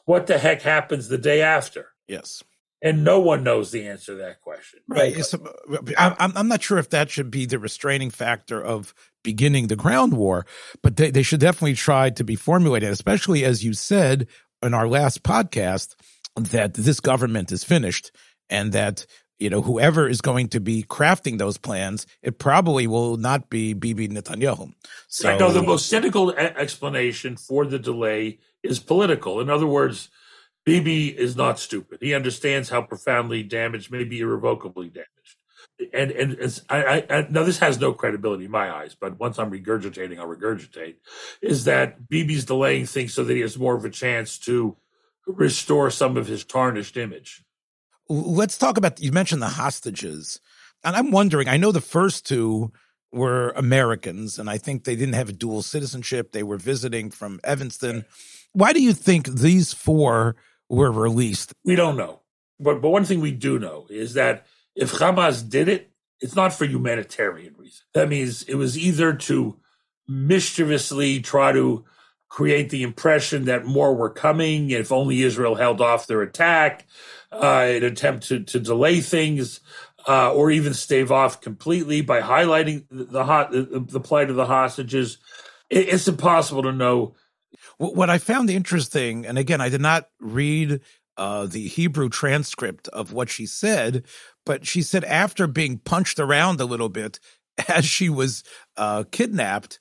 what 0.03 0.27
the 0.27 0.38
heck 0.38 0.62
happens 0.62 1.07
the 1.07 1.17
day 1.17 1.41
after? 1.41 1.93
Yes. 2.05 2.43
And 2.86 3.04
no 3.04 3.20
one 3.20 3.44
knows 3.44 3.72
the 3.72 3.88
answer 3.88 4.12
to 4.12 4.20
that 4.20 4.42
question. 4.42 4.80
Right. 4.88 5.18
I'm, 5.98 6.34
I'm 6.38 6.48
not 6.48 6.62
sure 6.62 6.77
if 6.77 6.92
that 6.92 7.10
should 7.10 7.32
be 7.32 7.48
the 7.48 7.58
restraining 7.58 8.12
factor 8.12 8.63
of 8.63 8.94
beginning 9.24 9.68
the 9.68 9.75
ground 9.75 10.13
war, 10.13 10.46
but 10.84 10.96
they, 10.96 11.10
they 11.10 11.24
should 11.24 11.39
definitely 11.39 11.74
try 11.74 12.12
to 12.12 12.24
be 12.24 12.36
formulated, 12.36 12.92
especially 12.92 13.44
as 13.44 13.63
you 13.63 13.74
said, 13.74 14.27
in 14.62 14.75
our 14.75 14.88
last 14.88 15.24
podcast 15.24 15.96
that 16.36 16.75
this 16.75 17.00
government 17.00 17.51
is 17.51 17.63
finished 17.63 18.12
and 18.51 18.72
that 18.74 19.08
you 19.39 19.50
know 19.50 19.63
whoever 19.63 20.08
is 20.08 20.22
going 20.22 20.48
to 20.50 20.60
be 20.60 20.84
crafting 20.84 21.39
those 21.39 21.58
plans, 21.58 22.06
it 22.22 22.38
probably 22.38 22.86
will 22.86 23.18
not 23.18 23.50
be 23.50 23.74
Bibi 23.74 24.10
Netanyahu. 24.10 24.74
So, 25.08 25.32
I 25.32 25.39
know 25.39 25.51
the 25.51 25.63
most 25.63 25.89
cynical 25.89 26.32
explanation 26.34 27.36
for 27.36 27.65
the 27.65 27.80
delay 27.80 28.38
is 28.62 28.80
political. 28.80 29.42
In 29.42 29.50
other 29.50 29.68
words, 29.68 30.10
Bibi 30.65 31.10
is 31.10 31.36
not 31.36 31.60
stupid. 31.60 32.00
He 32.01 32.13
understands 32.13 32.69
how 32.69 32.81
profoundly 32.81 33.43
damaged, 33.43 33.91
maybe 33.91 34.19
irrevocably 34.19 34.89
damaged. 34.89 35.12
And 35.93 36.12
and 36.12 36.62
I, 36.69 37.05
I, 37.10 37.27
now 37.29 37.43
this 37.43 37.60
has 37.60 37.79
no 37.79 37.93
credibility 37.93 38.45
in 38.45 38.51
my 38.51 38.74
eyes, 38.74 38.95
but 39.00 39.19
once 39.19 39.38
I'm 39.38 39.51
regurgitating, 39.51 40.17
I'll 40.17 40.27
regurgitate. 40.27 40.95
Is 41.41 41.65
that 41.65 42.10
Bibi's 42.10 42.45
delaying 42.45 42.86
things 42.86 43.13
so 43.13 43.24
that 43.24 43.34
he 43.34 43.41
has 43.41 43.57
more 43.57 43.75
of 43.75 43.84
a 43.84 43.89
chance 43.89 44.38
to 44.39 44.77
restore 45.27 45.91
some 45.91 46.17
of 46.17 46.27
his 46.27 46.43
tarnished 46.45 46.98
image? 46.98 47.43
Let's 48.07 48.57
talk 48.57 48.77
about. 48.77 49.01
You 49.01 49.12
mentioned 49.12 49.41
the 49.41 49.50
hostages, 49.50 50.39
and 50.84 50.95
I'm 50.95 51.12
wondering. 51.12 51.50
I 51.50 51.57
know 51.57 51.72
the 51.72 51.81
first 51.81 52.25
two 52.25 52.72
were 53.12 53.50
Americans, 53.51 54.39
and 54.39 54.50
I 54.50 54.57
think 54.57 54.84
they 54.84 54.95
didn't 54.95 55.15
have 55.15 55.29
a 55.29 55.34
dual 55.34 55.62
citizenship. 55.62 56.31
They 56.31 56.43
were 56.43 56.57
visiting 56.57 57.12
from 57.12 57.39
Evanston. 57.43 58.05
Why 58.53 58.72
do 58.72 58.81
you 58.81 58.93
think 58.93 59.27
these 59.27 59.74
four 59.74 60.36
were 60.69 60.91
released? 60.91 61.53
We 61.63 61.75
don't 61.75 61.98
know, 61.98 62.22
but 62.60 62.81
but 62.81 62.89
one 62.89 63.05
thing 63.05 63.22
we 63.22 63.31
do 63.31 63.60
know 63.60 63.88
is 63.89 64.13
that 64.13 64.45
if 64.75 64.91
Hamas 64.93 65.48
did 65.48 65.69
it, 65.69 65.91
it's 66.19 66.36
not 66.36 66.53
for 66.53 66.65
humanitarian 66.65 67.55
reasons. 67.57 67.84
That 67.93 68.10
means 68.10 68.43
it 68.43 68.55
was 68.55 68.77
either 68.77 69.13
to 69.13 69.57
mischievously 70.07 71.22
try 71.22 71.51
to 71.51 71.86
create 72.29 72.69
the 72.69 72.84
impression 72.84 73.45
that 73.45 73.65
more 73.65 73.95
were 73.95 74.10
coming. 74.10 74.69
If 74.69 74.91
only 74.91 75.22
Israel 75.22 75.55
held 75.55 75.81
off 75.81 76.07
their 76.07 76.22
attack, 76.22 76.86
uh, 77.31 77.65
an 77.67 77.84
attempt 77.84 78.27
to, 78.27 78.39
to 78.41 78.60
delay 78.60 79.01
things, 79.01 79.62
uh, 80.07 80.34
or 80.34 80.51
even 80.51 80.74
stave 80.74 81.12
off 81.12 81.41
completely 81.41 82.01
by 82.01 82.22
highlighting 82.22 82.86
the, 82.91 83.24
hot, 83.24 83.51
the, 83.51 83.86
the 83.88 84.00
plight 84.00 84.29
of 84.29 84.36
the 84.36 84.45
hostages. 84.45 85.17
It, 85.69 85.89
it's 85.89 86.07
impossible 86.07 86.63
to 86.63 86.72
know. 86.72 87.15
What 87.77 88.10
I 88.10 88.17
found 88.17 88.50
interesting, 88.50 89.25
and 89.25 89.38
again, 89.38 89.62
I 89.62 89.70
did 89.70 89.82
not 89.82 90.10
read 90.20 90.82
uh, 91.17 91.46
the 91.46 91.67
Hebrew 91.67 92.10
transcript 92.10 92.88
of 92.89 93.13
what 93.13 93.29
she 93.29 93.46
said, 93.46 94.03
but 94.46 94.65
she 94.65 94.82
said 94.82 95.03
after 95.03 95.48
being 95.48 95.79
punched 95.79 96.20
around 96.20 96.60
a 96.60 96.65
little 96.65 96.89
bit 96.89 97.20
as 97.67 97.86
she 97.86 98.10
was 98.10 98.44
uh, 98.77 99.03
kidnapped, 99.12 99.79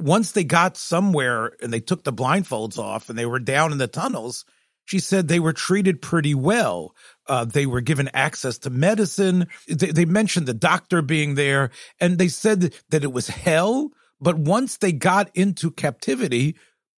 once 0.00 0.32
they 0.32 0.44
got 0.44 0.76
somewhere 0.76 1.52
and 1.62 1.72
they 1.72 1.80
took 1.80 2.04
the 2.04 2.12
blindfolds 2.12 2.78
off 2.78 3.08
and 3.08 3.18
they 3.18 3.26
were 3.26 3.38
down 3.38 3.72
in 3.72 3.78
the 3.78 3.86
tunnels, 3.86 4.44
she 4.84 4.98
said 4.98 5.26
they 5.26 5.40
were 5.40 5.52
treated 5.52 6.00
pretty 6.00 6.34
well. 6.34 6.94
Uh, 7.26 7.44
they 7.44 7.66
were 7.66 7.80
given 7.80 8.08
access 8.14 8.58
to 8.58 8.70
medicine. 8.70 9.46
They, 9.66 9.90
they, 9.90 10.04
mentioned 10.04 10.46
the 10.46 10.54
doctor 10.54 11.02
being 11.02 11.34
there, 11.34 11.70
and 11.98 12.18
they 12.18 12.28
said 12.28 12.72
that 12.90 13.02
it 13.02 13.12
was 13.12 13.28
hell. 13.28 13.90
But 14.20 14.38
once 14.38 14.76
they 14.76 14.92
got 14.92 15.30
into 15.34 15.70
captivity, 15.72 16.56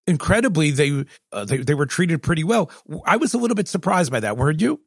incredibly, 0.07 0.71
they 0.71 1.05
uh, 1.31 1.45
they 1.45 1.57
they 1.57 1.73
were 1.73 1.85
treated 1.85 2.23
pretty 2.23 2.43
well. 2.43 2.71
I 3.05 3.17
was 3.17 3.33
a 3.33 3.37
little 3.37 3.55
bit 3.55 3.67
surprised 3.67 4.11
by 4.11 4.21
that. 4.21 4.37
Weren't 4.37 4.61
you? 4.61 4.81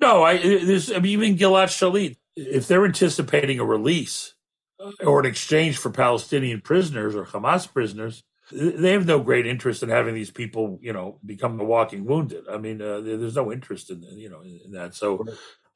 No, 0.00 0.22
I, 0.22 0.36
there's, 0.38 0.90
I 0.90 0.98
mean, 0.98 1.12
even 1.12 1.36
Gilad 1.36 1.68
Shalit, 1.68 2.16
if 2.34 2.68
they're 2.68 2.84
anticipating 2.84 3.60
a 3.60 3.64
release 3.64 4.34
uh, 4.78 4.92
or 5.04 5.20
an 5.20 5.26
exchange 5.26 5.78
for 5.78 5.90
Palestinian 5.90 6.60
prisoners 6.60 7.14
or 7.16 7.24
Hamas 7.24 7.72
prisoners, 7.72 8.22
they 8.52 8.92
have 8.92 9.06
no 9.06 9.20
great 9.20 9.46
interest 9.46 9.82
in 9.82 9.88
having 9.88 10.14
these 10.14 10.30
people, 10.30 10.78
you 10.82 10.92
know, 10.92 11.18
become 11.24 11.56
the 11.56 11.64
walking 11.64 12.04
wounded. 12.04 12.44
I 12.50 12.58
mean, 12.58 12.80
uh, 12.80 13.00
there's 13.00 13.36
no 13.36 13.50
interest 13.50 13.90
in, 13.90 14.02
you 14.02 14.28
know, 14.28 14.42
in, 14.42 14.72
that. 14.72 14.94
So, 14.94 15.26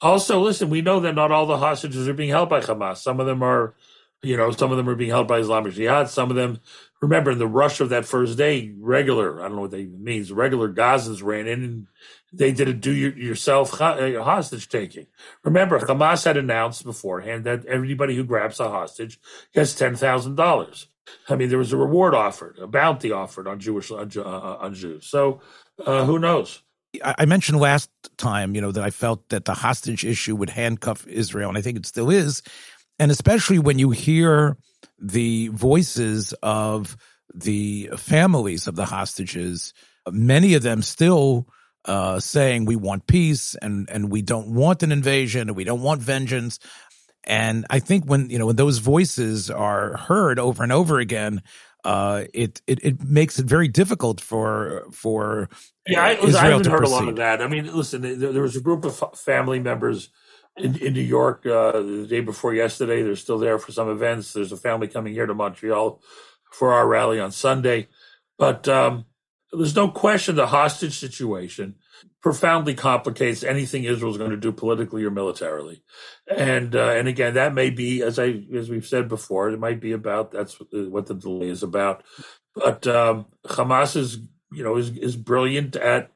also, 0.01 0.41
listen, 0.41 0.71
we 0.71 0.81
know 0.81 1.01
that 1.01 1.15
not 1.15 1.33
all 1.33 1.47
the 1.47 1.59
hostages 1.59 2.07
are 2.07 2.15
being 2.15 2.31
held 2.31 2.49
by 2.49 2.61
Hamas. 2.61 2.99
Some 2.99 3.21
of 3.21 3.27
them 3.27 3.43
are, 3.43 3.75
you 4.23 4.37
know, 4.37 4.51
some 4.51 4.71
of 4.71 4.77
them 4.77 4.89
are 4.89 4.95
being 4.95 5.11
held 5.11 5.29
by 5.29 5.39
Islamic 5.39 5.73
Jihad. 5.73 6.11
Some 6.11 6.31
of 6.31 6.37
them, 6.37 6.61
remember, 7.01 7.31
in 7.31 7.39
the 7.39 7.47
rush 7.47 7.81
of 7.81 7.89
that 7.89 8.05
first 8.05 8.37
day, 8.37 8.73
regular, 8.79 9.41
I 9.41 9.49
don't 9.49 9.57
know 9.57 9.63
what 9.63 9.71
that 9.71 9.79
even 9.79 10.03
means, 10.03 10.31
regular 10.31 10.73
Gazans 10.73 11.23
ran 11.23 11.47
in 11.47 11.63
and 11.63 11.87
they 12.33 12.53
did 12.53 12.69
a 12.69 12.73
do 12.73 12.93
yourself 12.93 13.81
uh, 13.81 14.23
hostage 14.23 14.69
taking. 14.69 15.07
Remember, 15.43 15.81
Hamas 15.81 16.25
had 16.25 16.37
announced 16.37 16.85
beforehand 16.85 17.45
that 17.45 17.67
everybody 17.67 18.15
who 18.15 18.25
grabs 18.25 18.61
a 18.61 18.69
hostage 18.69 19.19
gets 19.53 19.75
ten 19.75 19.97
thousand 19.97 20.37
dollars. 20.37 20.87
I 21.29 21.35
mean, 21.35 21.49
there 21.49 21.59
was 21.59 21.73
a 21.73 21.77
reward 21.77 22.15
offered, 22.15 22.59
a 22.59 22.69
bounty 22.69 23.11
offered 23.11 23.49
on 23.49 23.59
Jewish 23.59 23.91
on, 23.91 24.13
uh, 24.17 24.23
on 24.23 24.75
Jews. 24.75 25.07
So, 25.07 25.41
uh, 25.85 26.05
who 26.05 26.21
knows? 26.21 26.63
I 27.03 27.25
mentioned 27.25 27.61
last 27.61 27.89
time, 28.17 28.55
you 28.55 28.61
know, 28.61 28.73
that 28.73 28.83
I 28.83 28.91
felt 28.91 29.29
that 29.29 29.45
the 29.45 29.55
hostage 29.55 30.05
issue 30.05 30.35
would 30.35 30.51
handcuff 30.51 31.07
Israel, 31.07 31.49
and 31.49 31.57
I 31.57 31.63
think 31.63 31.79
it 31.79 31.87
still 31.87 32.11
is. 32.11 32.43
And 33.01 33.11
especially 33.11 33.59
when 33.59 33.79
you 33.79 33.91
hear 33.91 34.59
the 34.99 35.49
voices 35.49 36.35
of 36.43 36.99
the 37.33 37.89
families 37.97 38.67
of 38.67 38.77
the 38.77 38.85
hostages, 38.85 39.73
many 40.11 40.53
of 40.53 40.63
them 40.63 40.83
still 40.83 41.49
uh, 41.87 42.21
saying 42.21 42.67
we 42.67 42.77
want 42.77 43.07
peace 43.07 43.55
and 43.55 43.89
and 43.91 44.11
we 44.11 44.21
don't 44.21 44.55
want 44.55 44.83
an 44.83 44.93
invasion 44.93 45.49
and 45.49 45.57
we 45.57 45.65
don't 45.65 45.81
want 45.81 46.03
vengeance. 46.03 46.59
And 47.25 47.65
I 47.71 47.79
think 47.79 48.05
when 48.05 48.29
you 48.29 48.39
know 48.39 48.47
when 48.47 48.57
those 48.57 48.79
voices 48.79 49.51
are 49.51 49.97
heard 49.97 50.39
over 50.39 50.63
and 50.63 50.71
over 50.71 50.99
again, 50.99 51.43
uh, 51.85 52.25
it, 52.35 52.61
it 52.67 52.85
it 52.85 53.03
makes 53.03 53.39
it 53.39 53.47
very 53.47 53.69
difficult 53.69 54.21
for 54.21 54.85
for 54.93 55.49
yeah. 55.87 56.03
I, 56.03 56.21
was, 56.21 56.35
I 56.35 56.51
haven't 56.51 56.67
heard 56.67 56.81
proceed. 56.81 56.93
a 56.93 56.97
lot 56.97 57.09
of 57.09 57.17
that. 57.17 57.41
I 57.41 57.49
mean, 57.49 57.75
listen, 57.75 58.03
there, 58.03 58.33
there 58.33 58.43
was 58.43 58.57
a 58.57 58.61
group 58.61 58.85
of 58.85 59.03
family 59.19 59.59
members 59.59 60.11
in, 60.57 60.77
in 60.77 60.95
New 60.95 61.01
York 61.01 61.47
uh, 61.47 61.73
the 61.73 62.07
day 62.09 62.21
before 62.21 62.55
yesterday. 62.55 63.03
They're 63.03 63.17
still 63.17 63.39
there 63.39 63.59
for 63.59 63.73
some 63.73 63.89
events. 63.89 64.33
There's 64.33 64.53
a 64.53 64.57
family 64.57 64.89
coming 64.89 65.13
here 65.13 65.27
to 65.27 65.35
Montreal 65.35 66.01
for 66.53 66.73
our 66.73 66.87
rally 66.87 67.21
on 67.21 67.33
Sunday, 67.33 67.89
but 68.39 68.69
um, 68.69 69.05
there's 69.53 69.77
no 69.77 69.89
question 69.89 70.35
the 70.35 70.47
hostage 70.47 70.99
situation 70.99 71.77
profoundly 72.23 72.75
complicates 72.75 73.43
anything 73.43 73.85
Israel's 73.85 74.19
going 74.19 74.31
to 74.31 74.37
do 74.37 74.53
politically 74.53 75.05
or 75.05 75.11
militarily. 75.11 75.83
And 76.29 76.75
uh, 76.75 76.91
and 76.91 77.09
again, 77.09 77.35
that 77.35 77.55
may 77.55 77.71
be 77.71 78.03
as 78.03 78.19
I 78.19 78.43
as 78.55 78.69
we've 78.69 78.87
said 78.87 79.09
before, 79.09 79.51
it 79.51 79.59
might 79.59 79.81
be 79.81 79.93
about 79.93 80.31
that's 80.31 80.59
what 80.71 81.07
the 81.07 81.15
delay 81.15 81.49
is 81.49 81.63
about. 81.63 82.05
But 82.55 82.87
um, 82.87 83.27
Hamas 83.47 83.97
is 83.97 84.19
you 84.53 84.65
know 84.65 84.77
is 84.77 84.91
is 84.97 85.17
brilliant 85.17 85.77
at 85.77 86.13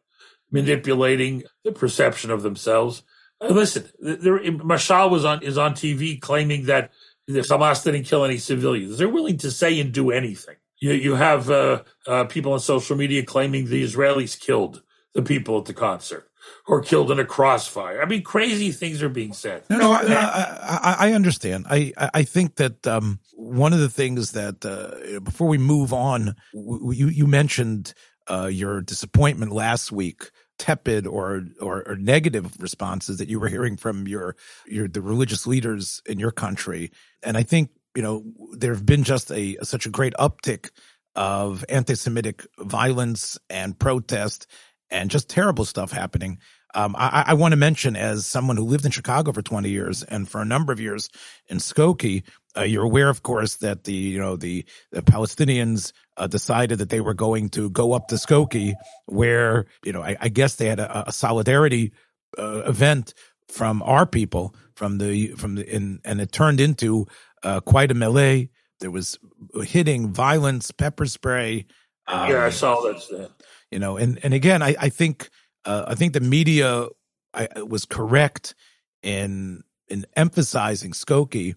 manipulating 0.50 1.44
the 1.64 1.72
perception 1.72 2.30
of 2.30 2.42
themselves. 2.42 3.02
Listen, 3.50 3.88
there, 4.00 4.40
was 4.40 5.24
on 5.24 5.42
is 5.42 5.58
on 5.58 5.74
TV 5.74 6.20
claiming 6.20 6.66
that 6.66 6.92
the 7.26 7.40
Hamas 7.40 7.82
didn't 7.84 8.04
kill 8.04 8.24
any 8.24 8.38
civilians. 8.38 8.98
They're 8.98 9.08
willing 9.08 9.38
to 9.38 9.50
say 9.50 9.80
and 9.80 9.92
do 9.92 10.10
anything. 10.10 10.56
You, 10.78 10.92
you 10.92 11.14
have 11.14 11.50
uh, 11.50 11.82
uh, 12.06 12.24
people 12.24 12.52
on 12.52 12.60
social 12.60 12.96
media 12.96 13.24
claiming 13.24 13.66
the 13.66 13.82
Israelis 13.82 14.38
killed 14.38 14.82
the 15.14 15.22
people 15.22 15.58
at 15.58 15.64
the 15.64 15.74
concert. 15.74 16.28
or 16.66 16.80
killed 16.80 17.10
in 17.10 17.18
a 17.18 17.24
crossfire. 17.24 18.02
I 18.02 18.06
mean, 18.06 18.22
crazy 18.22 18.72
things 18.72 19.02
are 19.02 19.08
being 19.08 19.32
said. 19.32 19.64
No, 19.68 19.78
no, 19.78 19.92
I, 19.92 20.02
I, 20.02 20.96
I 21.08 21.12
understand. 21.12 21.66
I, 21.68 21.92
I 21.96 22.22
think 22.22 22.56
that 22.56 22.86
um, 22.86 23.20
one 23.34 23.72
of 23.72 23.80
the 23.80 23.88
things 23.88 24.32
that 24.32 24.64
uh, 24.64 25.20
before 25.20 25.48
we 25.48 25.58
move 25.58 25.92
on, 25.92 26.36
you 26.52 27.08
you 27.08 27.26
mentioned 27.26 27.94
uh, 28.28 28.46
your 28.46 28.80
disappointment 28.80 29.52
last 29.52 29.92
week 29.92 30.30
tepid 30.58 31.06
or, 31.06 31.44
or, 31.60 31.82
or 31.88 31.96
negative 31.96 32.52
responses 32.60 33.18
that 33.18 33.28
you 33.28 33.40
were 33.40 33.48
hearing 33.48 33.76
from 33.76 34.06
your 34.06 34.36
your 34.66 34.86
the 34.86 35.02
religious 35.02 35.46
leaders 35.46 36.00
in 36.06 36.18
your 36.18 36.30
country 36.30 36.92
and 37.22 37.36
i 37.36 37.42
think 37.42 37.70
you 37.96 38.02
know 38.02 38.22
there 38.52 38.72
have 38.72 38.86
been 38.86 39.02
just 39.02 39.32
a 39.32 39.56
such 39.62 39.84
a 39.84 39.90
great 39.90 40.14
uptick 40.14 40.70
of 41.16 41.64
anti-Semitic 41.68 42.46
violence 42.58 43.38
and 43.48 43.78
protest 43.78 44.46
and 44.90 45.10
just 45.10 45.28
terrible 45.28 45.64
stuff 45.64 45.92
happening. 45.92 46.38
Um, 46.74 46.94
I, 46.98 47.24
I 47.28 47.34
want 47.34 47.52
to 47.52 47.56
mention, 47.56 47.96
as 47.96 48.26
someone 48.26 48.56
who 48.56 48.64
lived 48.64 48.84
in 48.84 48.90
Chicago 48.90 49.32
for 49.32 49.42
20 49.42 49.70
years 49.70 50.02
and 50.02 50.28
for 50.28 50.40
a 50.40 50.44
number 50.44 50.72
of 50.72 50.80
years 50.80 51.08
in 51.48 51.58
Skokie, 51.58 52.24
uh, 52.56 52.62
you're 52.62 52.84
aware, 52.84 53.08
of 53.08 53.22
course, 53.22 53.56
that 53.56 53.84
the 53.84 53.92
you 53.92 54.18
know 54.18 54.36
the, 54.36 54.64
the 54.92 55.02
Palestinians 55.02 55.92
uh, 56.16 56.26
decided 56.26 56.78
that 56.78 56.90
they 56.90 57.00
were 57.00 57.14
going 57.14 57.48
to 57.50 57.70
go 57.70 57.92
up 57.92 58.08
to 58.08 58.16
Skokie, 58.16 58.74
where 59.06 59.66
you 59.84 59.92
know 59.92 60.02
I, 60.02 60.16
I 60.20 60.28
guess 60.28 60.56
they 60.56 60.66
had 60.66 60.80
a, 60.80 61.08
a 61.08 61.12
solidarity 61.12 61.92
uh, 62.38 62.62
event 62.66 63.14
from 63.48 63.82
our 63.82 64.06
people 64.06 64.54
from 64.74 64.98
the 64.98 65.28
from 65.28 65.56
the 65.56 65.68
in, 65.68 66.00
and 66.04 66.20
it 66.20 66.30
turned 66.30 66.60
into 66.60 67.06
uh, 67.42 67.60
quite 67.60 67.90
a 67.90 67.94
melee 67.94 68.50
there 68.80 68.90
was 68.90 69.18
hitting, 69.62 70.12
violence, 70.12 70.70
pepper 70.70 71.06
spray. 71.06 71.66
Um, 72.06 72.30
yeah, 72.30 72.44
I 72.44 72.50
saw 72.50 72.82
that. 72.82 73.30
You 73.70 73.78
know, 73.78 73.96
and 73.96 74.18
and 74.22 74.34
again, 74.34 74.62
I 74.62 74.76
I 74.78 74.88
think 74.88 75.30
uh, 75.64 75.84
I 75.88 75.94
think 75.94 76.12
the 76.12 76.20
media 76.20 76.86
I, 77.32 77.48
was 77.62 77.84
correct 77.84 78.54
in 79.02 79.62
in 79.88 80.06
emphasizing 80.16 80.92
Skokie 80.92 81.56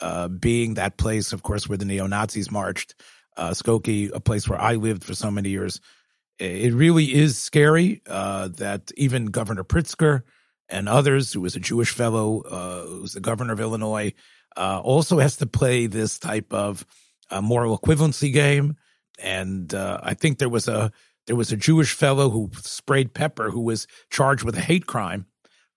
uh, 0.00 0.28
being 0.28 0.74
that 0.74 0.96
place, 0.96 1.32
of 1.32 1.42
course, 1.42 1.68
where 1.68 1.78
the 1.78 1.84
neo 1.84 2.06
Nazis 2.06 2.50
marched. 2.50 2.94
Uh, 3.36 3.50
Skokie, 3.50 4.10
a 4.14 4.20
place 4.20 4.48
where 4.48 4.60
I 4.60 4.74
lived 4.74 5.02
for 5.02 5.14
so 5.14 5.30
many 5.30 5.48
years. 5.48 5.80
It 6.38 6.72
really 6.72 7.12
is 7.12 7.38
scary 7.38 8.02
uh, 8.06 8.48
that 8.58 8.92
even 8.96 9.26
Governor 9.26 9.64
Pritzker 9.64 10.22
and 10.68 10.88
others, 10.88 11.32
who 11.32 11.40
was 11.40 11.56
a 11.56 11.60
Jewish 11.60 11.90
fellow, 11.90 12.42
uh, 12.42 12.86
who's 12.86 13.12
the 13.12 13.20
governor 13.20 13.52
of 13.52 13.60
Illinois, 13.60 14.12
uh, 14.56 14.80
also 14.82 15.18
has 15.18 15.36
to 15.38 15.46
play 15.46 15.86
this 15.86 16.18
type 16.18 16.52
of 16.52 16.84
uh, 17.30 17.40
moral 17.40 17.76
equivalency 17.78 18.32
game. 18.32 18.76
And 19.22 19.72
uh, 19.74 20.00
I 20.02 20.14
think 20.14 20.38
there 20.38 20.48
was 20.48 20.68
a 20.68 20.92
there 21.26 21.36
was 21.36 21.52
a 21.52 21.56
Jewish 21.56 21.92
fellow 21.92 22.30
who 22.30 22.50
sprayed 22.56 23.14
pepper 23.14 23.50
who 23.50 23.60
was 23.60 23.86
charged 24.10 24.44
with 24.44 24.56
a 24.56 24.60
hate 24.60 24.86
crime 24.86 25.26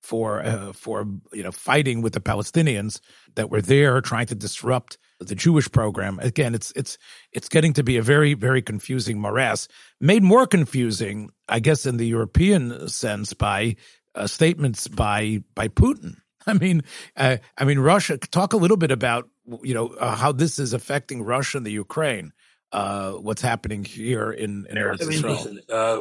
for 0.01 0.43
uh, 0.43 0.73
for 0.73 1.07
you 1.33 1.43
know 1.43 1.51
fighting 1.51 2.01
with 2.01 2.13
the 2.13 2.19
Palestinians 2.19 2.99
that 3.35 3.49
were 3.49 3.61
there 3.61 4.01
trying 4.01 4.27
to 4.27 4.35
disrupt 4.35 4.97
the 5.19 5.35
Jewish 5.35 5.71
program. 5.71 6.19
Again, 6.19 6.53
it's 6.55 6.71
it's 6.75 6.97
it's 7.31 7.49
getting 7.49 7.73
to 7.73 7.83
be 7.83 7.97
a 7.97 8.01
very 8.01 8.33
very 8.33 8.61
confusing 8.61 9.19
morass, 9.19 9.67
made 9.99 10.23
more 10.23 10.47
confusing, 10.47 11.29
I 11.49 11.59
guess, 11.59 11.85
in 11.85 11.97
the 11.97 12.07
European 12.07 12.87
sense 12.89 13.33
by 13.33 13.75
uh, 14.15 14.27
statements 14.27 14.87
by 14.87 15.43
by 15.55 15.67
Putin 15.67 16.17
I 16.47 16.53
mean, 16.53 16.83
uh, 17.15 17.37
I 17.57 17.65
mean, 17.65 17.79
Russia. 17.79 18.17
Talk 18.17 18.53
a 18.53 18.57
little 18.57 18.77
bit 18.77 18.91
about 18.91 19.29
you 19.61 19.73
know 19.73 19.87
uh, 19.87 20.15
how 20.15 20.31
this 20.31 20.59
is 20.59 20.73
affecting 20.73 21.21
Russia 21.23 21.57
and 21.57 21.65
the 21.65 21.71
Ukraine. 21.71 22.31
Uh, 22.71 23.13
what's 23.13 23.41
happening 23.41 23.85
here 23.85 24.31
in, 24.31 24.65
in 24.69 24.75
Eretz 24.75 25.01
I 25.01 25.05
mean, 25.05 25.21
listen, 25.21 25.59
uh, 25.69 25.97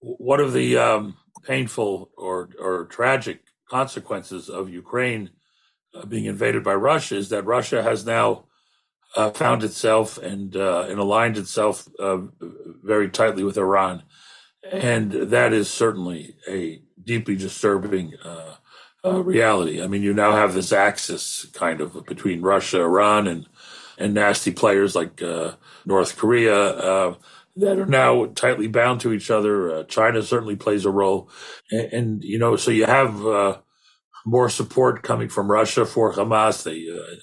one 0.00 0.40
of 0.40 0.52
the 0.52 0.76
um, 0.76 1.16
painful 1.44 2.10
or 2.16 2.50
or 2.60 2.84
tragic 2.86 3.40
consequences 3.68 4.50
of 4.50 4.68
Ukraine 4.68 5.30
uh, 5.94 6.04
being 6.04 6.26
invaded 6.26 6.62
by 6.62 6.74
Russia? 6.74 7.16
Is 7.16 7.30
that 7.30 7.46
Russia 7.46 7.82
has 7.82 8.04
now 8.04 8.44
uh, 9.16 9.30
found 9.30 9.64
itself 9.64 10.18
and 10.18 10.54
and 10.54 10.98
aligned 10.98 11.38
itself 11.38 11.88
very 12.82 13.08
tightly 13.08 13.42
with 13.42 13.56
Iran, 13.56 14.02
and 14.70 15.12
that 15.12 15.54
is 15.54 15.70
certainly 15.70 16.36
a 16.46 16.82
deeply 17.02 17.36
disturbing 17.36 18.12
uh, 19.04 19.22
reality. 19.22 19.82
I 19.82 19.86
mean, 19.86 20.02
you 20.02 20.14
now 20.14 20.32
have 20.32 20.54
this 20.54 20.72
axis 20.72 21.46
kind 21.52 21.80
of 21.80 22.04
between 22.06 22.42
Russia, 22.42 22.80
Iran, 22.80 23.26
and 23.26 23.46
and 23.98 24.14
nasty 24.14 24.50
players 24.50 24.94
like 24.94 25.22
uh, 25.22 25.52
North 25.84 26.16
Korea 26.16 26.54
uh, 26.54 27.14
that 27.56 27.78
are 27.78 27.86
now 27.86 28.26
tightly 28.26 28.66
bound 28.66 29.00
to 29.00 29.12
each 29.12 29.30
other. 29.30 29.74
Uh, 29.74 29.84
China 29.84 30.22
certainly 30.22 30.56
plays 30.56 30.84
a 30.84 30.90
role, 30.90 31.28
and, 31.70 31.92
and, 31.92 32.24
you 32.24 32.38
know, 32.38 32.56
so 32.56 32.70
you 32.70 32.86
have 32.86 33.26
uh, 33.26 33.58
more 34.24 34.48
support 34.48 35.02
coming 35.02 35.28
from 35.28 35.50
Russia 35.50 35.84
for 35.84 36.12
Hamas. 36.12 36.62
They 36.62 36.88
uh, 36.90 37.16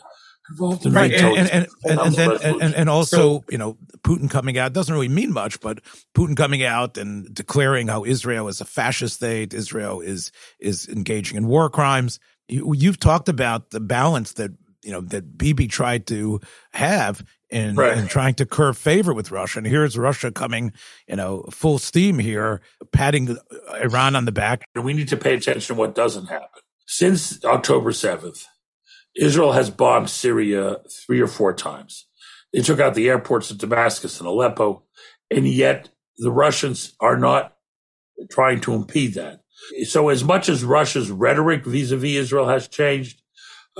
involved 0.49 0.85
in 0.85 0.93
right, 0.93 1.11
and, 1.13 1.37
and, 1.37 1.67
and, 1.83 1.99
and, 1.99 2.15
then, 2.15 2.61
and, 2.61 2.75
and 2.75 2.89
also, 2.89 3.43
you 3.49 3.57
know, 3.57 3.77
Putin 4.03 4.29
coming 4.29 4.57
out 4.57 4.73
doesn't 4.73 4.93
really 4.93 5.07
mean 5.07 5.31
much, 5.31 5.59
but 5.59 5.79
Putin 6.15 6.35
coming 6.35 6.63
out 6.63 6.97
and 6.97 7.33
declaring 7.33 7.87
how 7.87 8.05
Israel 8.05 8.47
is 8.47 8.61
a 8.61 8.65
fascist 8.65 9.15
state, 9.15 9.53
Israel 9.53 10.01
is 10.01 10.31
is 10.59 10.87
engaging 10.89 11.37
in 11.37 11.47
war 11.47 11.69
crimes. 11.69 12.19
You've 12.47 12.99
talked 12.99 13.29
about 13.29 13.69
the 13.69 13.79
balance 13.79 14.33
that 14.33 14.51
you 14.83 14.91
know 14.91 15.01
that 15.01 15.37
Bibi 15.37 15.67
tried 15.67 16.07
to 16.07 16.39
have 16.71 17.25
in, 17.49 17.75
right. 17.75 17.97
in 17.97 18.07
trying 18.07 18.35
to 18.35 18.45
curve 18.45 18.77
favor 18.77 19.13
with 19.13 19.31
Russia, 19.31 19.59
and 19.59 19.67
here's 19.67 19.97
Russia 19.97 20.31
coming, 20.31 20.71
you 21.07 21.15
know, 21.15 21.43
full 21.51 21.79
steam 21.79 22.19
here, 22.19 22.61
patting 22.91 23.37
Iran 23.81 24.15
on 24.15 24.25
the 24.25 24.31
back. 24.31 24.63
We 24.75 24.93
need 24.93 25.07
to 25.09 25.17
pay 25.17 25.33
attention 25.33 25.75
to 25.75 25.79
what 25.79 25.95
doesn't 25.95 26.27
happen 26.27 26.61
since 26.85 27.43
October 27.43 27.91
seventh 27.91 28.45
Israel 29.15 29.53
has 29.53 29.69
bombed 29.69 30.09
Syria 30.09 30.77
three 31.05 31.19
or 31.19 31.27
four 31.27 31.53
times. 31.53 32.05
They 32.53 32.61
took 32.61 32.79
out 32.79 32.95
the 32.95 33.09
airports 33.09 33.51
of 33.51 33.57
Damascus 33.57 34.19
and 34.19 34.27
Aleppo, 34.27 34.83
and 35.29 35.47
yet 35.47 35.89
the 36.17 36.31
Russians 36.31 36.93
are 36.99 37.17
not 37.17 37.55
trying 38.31 38.61
to 38.61 38.73
impede 38.73 39.13
that. 39.15 39.41
So, 39.83 40.09
as 40.09 40.23
much 40.23 40.49
as 40.49 40.63
Russia's 40.63 41.11
rhetoric 41.11 41.65
vis 41.65 41.91
a 41.91 41.97
vis 41.97 42.15
Israel 42.15 42.47
has 42.47 42.67
changed, 42.67 43.18
uh, 43.18 43.18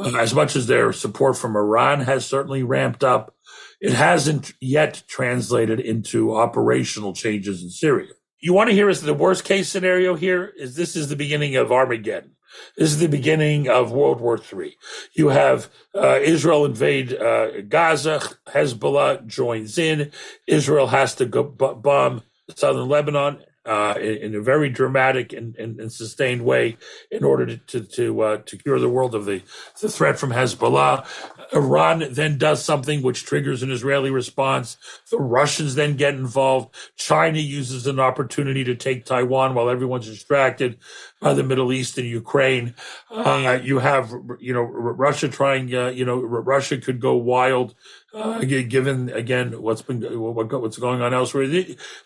as 0.06 0.34
much 0.34 0.56
as 0.56 0.68
their 0.68 0.94
support 0.94 1.38
from 1.38 1.56
Iran 1.56 2.02
has 2.02 2.26
certainly 2.26 2.64
ramped 2.64 3.04
up, 3.04 3.36
it 3.82 3.94
hasn't 3.94 4.54
yet 4.60 5.04
translated 5.08 5.80
into 5.80 6.36
operational 6.36 7.14
changes 7.14 7.64
in 7.64 7.70
Syria. 7.70 8.14
You 8.40 8.54
want 8.54 8.70
to 8.70 8.76
hear 8.76 8.90
is 8.90 9.02
the 9.02 9.14
worst 9.14 9.44
case 9.44 9.70
scenario 9.70 10.16
here 10.16 10.54
is 10.58 10.76
this 10.76 10.96
is 10.96 11.10
the 11.10 11.16
beginning 11.16 11.56
of 11.56 11.72
Armageddon. 11.72 12.36
This 12.78 12.92
is 12.92 13.00
the 13.00 13.08
beginning 13.08 13.70
of 13.70 13.92
World 13.92 14.22
War 14.22 14.40
III. 14.40 14.76
You 15.14 15.30
have 15.30 15.70
uh, 15.96 16.20
Israel 16.22 16.66
invade 16.66 17.14
uh, 17.14 17.62
Gaza, 17.62 18.22
Hezbollah 18.48 19.26
joins 19.28 19.78
in. 19.78 20.12
Israel 20.48 20.88
has 20.88 21.16
to 21.16 21.26
go 21.26 21.44
b- 21.44 21.74
bomb 21.76 22.24
southern 22.56 22.90
Lebanon 22.90 23.44
uh, 23.66 23.96
in, 24.00 24.36
a 24.36 24.42
very 24.42 24.70
dramatic 24.70 25.34
and, 25.34 25.56
and, 25.58 25.80
and, 25.80 25.92
sustained 25.92 26.44
way 26.44 26.78
in 27.12 27.24
order 27.24 27.46
to 27.46 27.58
to 27.58 27.82
to, 27.82 28.22
uh, 28.22 28.38
to 28.46 28.58
cure 28.58 28.80
the 28.80 28.90
world 28.90 29.14
of 29.14 29.26
the, 29.26 29.44
the 29.82 29.90
threat 29.90 30.18
from 30.18 30.32
Hezbollah. 30.32 31.06
Iran 31.54 32.06
then 32.12 32.38
does 32.38 32.64
something 32.64 33.02
which 33.02 33.26
triggers 33.26 33.62
an 33.62 33.72
Israeli 33.72 34.12
response. 34.12 34.78
The 35.12 35.18
Russians 35.18 35.76
then 35.76 35.98
get 35.98 36.14
involved. 36.14 36.74
China 36.96 37.40
uses 37.40 37.86
an 37.86 38.00
opportunity 38.00 38.64
to 38.64 38.76
take 38.76 39.06
Taiwan 39.06 39.56
while 39.56 39.70
everyone's 39.70 40.08
distracted 40.08 40.78
by 41.20 41.34
the 41.34 41.44
Middle 41.44 41.74
East 41.74 41.98
and 41.98 42.08
Ukraine. 42.08 42.76
Uh, 43.12 43.60
you 43.62 43.80
have, 43.80 44.14
you 44.40 44.54
know, 44.54 44.62
Russia 44.62 45.28
trying, 45.28 45.74
uh, 45.74 45.90
you 45.90 46.06
know, 46.06 46.20
Russia 46.20 46.78
could 46.78 47.00
go 47.00 47.16
wild, 47.16 47.76
uh, 48.14 48.40
given 48.40 49.10
again 49.10 49.62
what's 49.62 49.82
been 49.82 50.02
what's 50.02 50.78
going 50.78 51.02
on 51.02 51.14
elsewhere. 51.14 51.44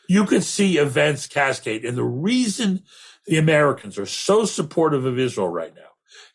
You 0.07 0.25
could 0.25 0.43
see 0.43 0.77
events 0.77 1.27
cascade, 1.27 1.85
and 1.85 1.97
the 1.97 2.03
reason 2.03 2.83
the 3.25 3.37
Americans 3.37 3.97
are 3.97 4.05
so 4.05 4.45
supportive 4.45 5.05
of 5.05 5.17
Israel 5.17 5.47
right 5.47 5.73
now 5.73 5.81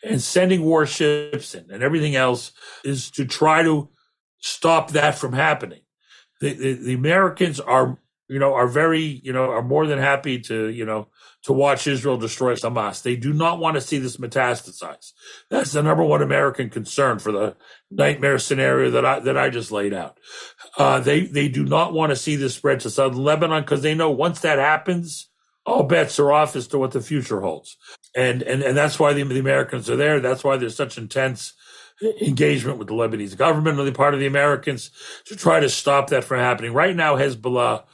and 0.02 0.22
sending 0.22 0.62
warships 0.64 1.54
and, 1.54 1.70
and 1.70 1.83
everything 1.83 2.16
else 2.16 2.52
is 2.85 3.11
to 3.12 3.24
try 3.24 3.62
to 3.62 3.88
stop 4.38 4.92
that 4.92 5.16
from 5.16 5.33
happening. 5.33 5.81
The, 6.40 6.52
the, 6.52 6.72
the, 6.74 6.94
Americans 6.94 7.59
are, 7.59 7.98
you 8.28 8.38
know, 8.38 8.54
are 8.54 8.66
very, 8.66 9.02
you 9.02 9.32
know, 9.32 9.50
are 9.50 9.62
more 9.62 9.86
than 9.86 9.98
happy 9.98 10.38
to, 10.40 10.68
you 10.68 10.84
know, 10.84 11.08
to 11.42 11.52
watch 11.52 11.86
Israel 11.86 12.18
destroy 12.18 12.54
Hamas. 12.54 13.02
They 13.02 13.16
do 13.16 13.32
not 13.32 13.58
want 13.58 13.76
to 13.76 13.80
see 13.80 13.98
this 13.98 14.18
metastasize. 14.18 15.12
That's 15.48 15.72
the 15.72 15.82
number 15.82 16.04
one 16.04 16.22
American 16.22 16.70
concern 16.70 17.18
for 17.18 17.32
the 17.32 17.56
nightmare 17.90 18.38
scenario 18.38 18.90
that 18.90 19.04
I 19.04 19.20
that 19.20 19.38
I 19.38 19.48
just 19.50 19.72
laid 19.72 19.94
out. 19.94 20.18
Uh, 20.76 21.00
they 21.00 21.26
they 21.26 21.48
do 21.48 21.64
not 21.64 21.92
want 21.92 22.10
to 22.10 22.16
see 22.16 22.36
this 22.36 22.54
spread 22.54 22.80
to 22.80 22.90
southern 22.90 23.22
Lebanon 23.22 23.62
because 23.62 23.82
they 23.82 23.94
know 23.94 24.10
once 24.10 24.40
that 24.40 24.58
happens, 24.58 25.28
all 25.68 25.82
bets 25.82 26.18
are 26.18 26.32
off 26.32 26.56
as 26.56 26.66
to 26.68 26.78
what 26.78 26.92
the 26.92 27.00
future 27.00 27.40
holds. 27.40 27.76
And, 28.16 28.42
and, 28.42 28.62
and 28.62 28.76
that's 28.76 28.98
why 28.98 29.12
the, 29.12 29.22
the 29.22 29.38
Americans 29.38 29.88
are 29.90 29.96
there. 29.96 30.18
That's 30.18 30.42
why 30.42 30.56
there's 30.56 30.74
such 30.74 30.96
intense 30.96 31.52
engagement 32.22 32.78
with 32.78 32.88
the 32.88 32.94
Lebanese 32.94 33.36
government 33.36 33.78
on 33.78 33.84
the 33.84 33.92
part 33.92 34.14
of 34.14 34.20
the 34.20 34.26
Americans 34.26 34.90
to 35.26 35.36
try 35.36 35.60
to 35.60 35.68
stop 35.68 36.08
that 36.08 36.24
from 36.24 36.38
happening. 36.38 36.72
Right 36.72 36.96
now, 36.96 37.16
Hezbollah 37.16 37.84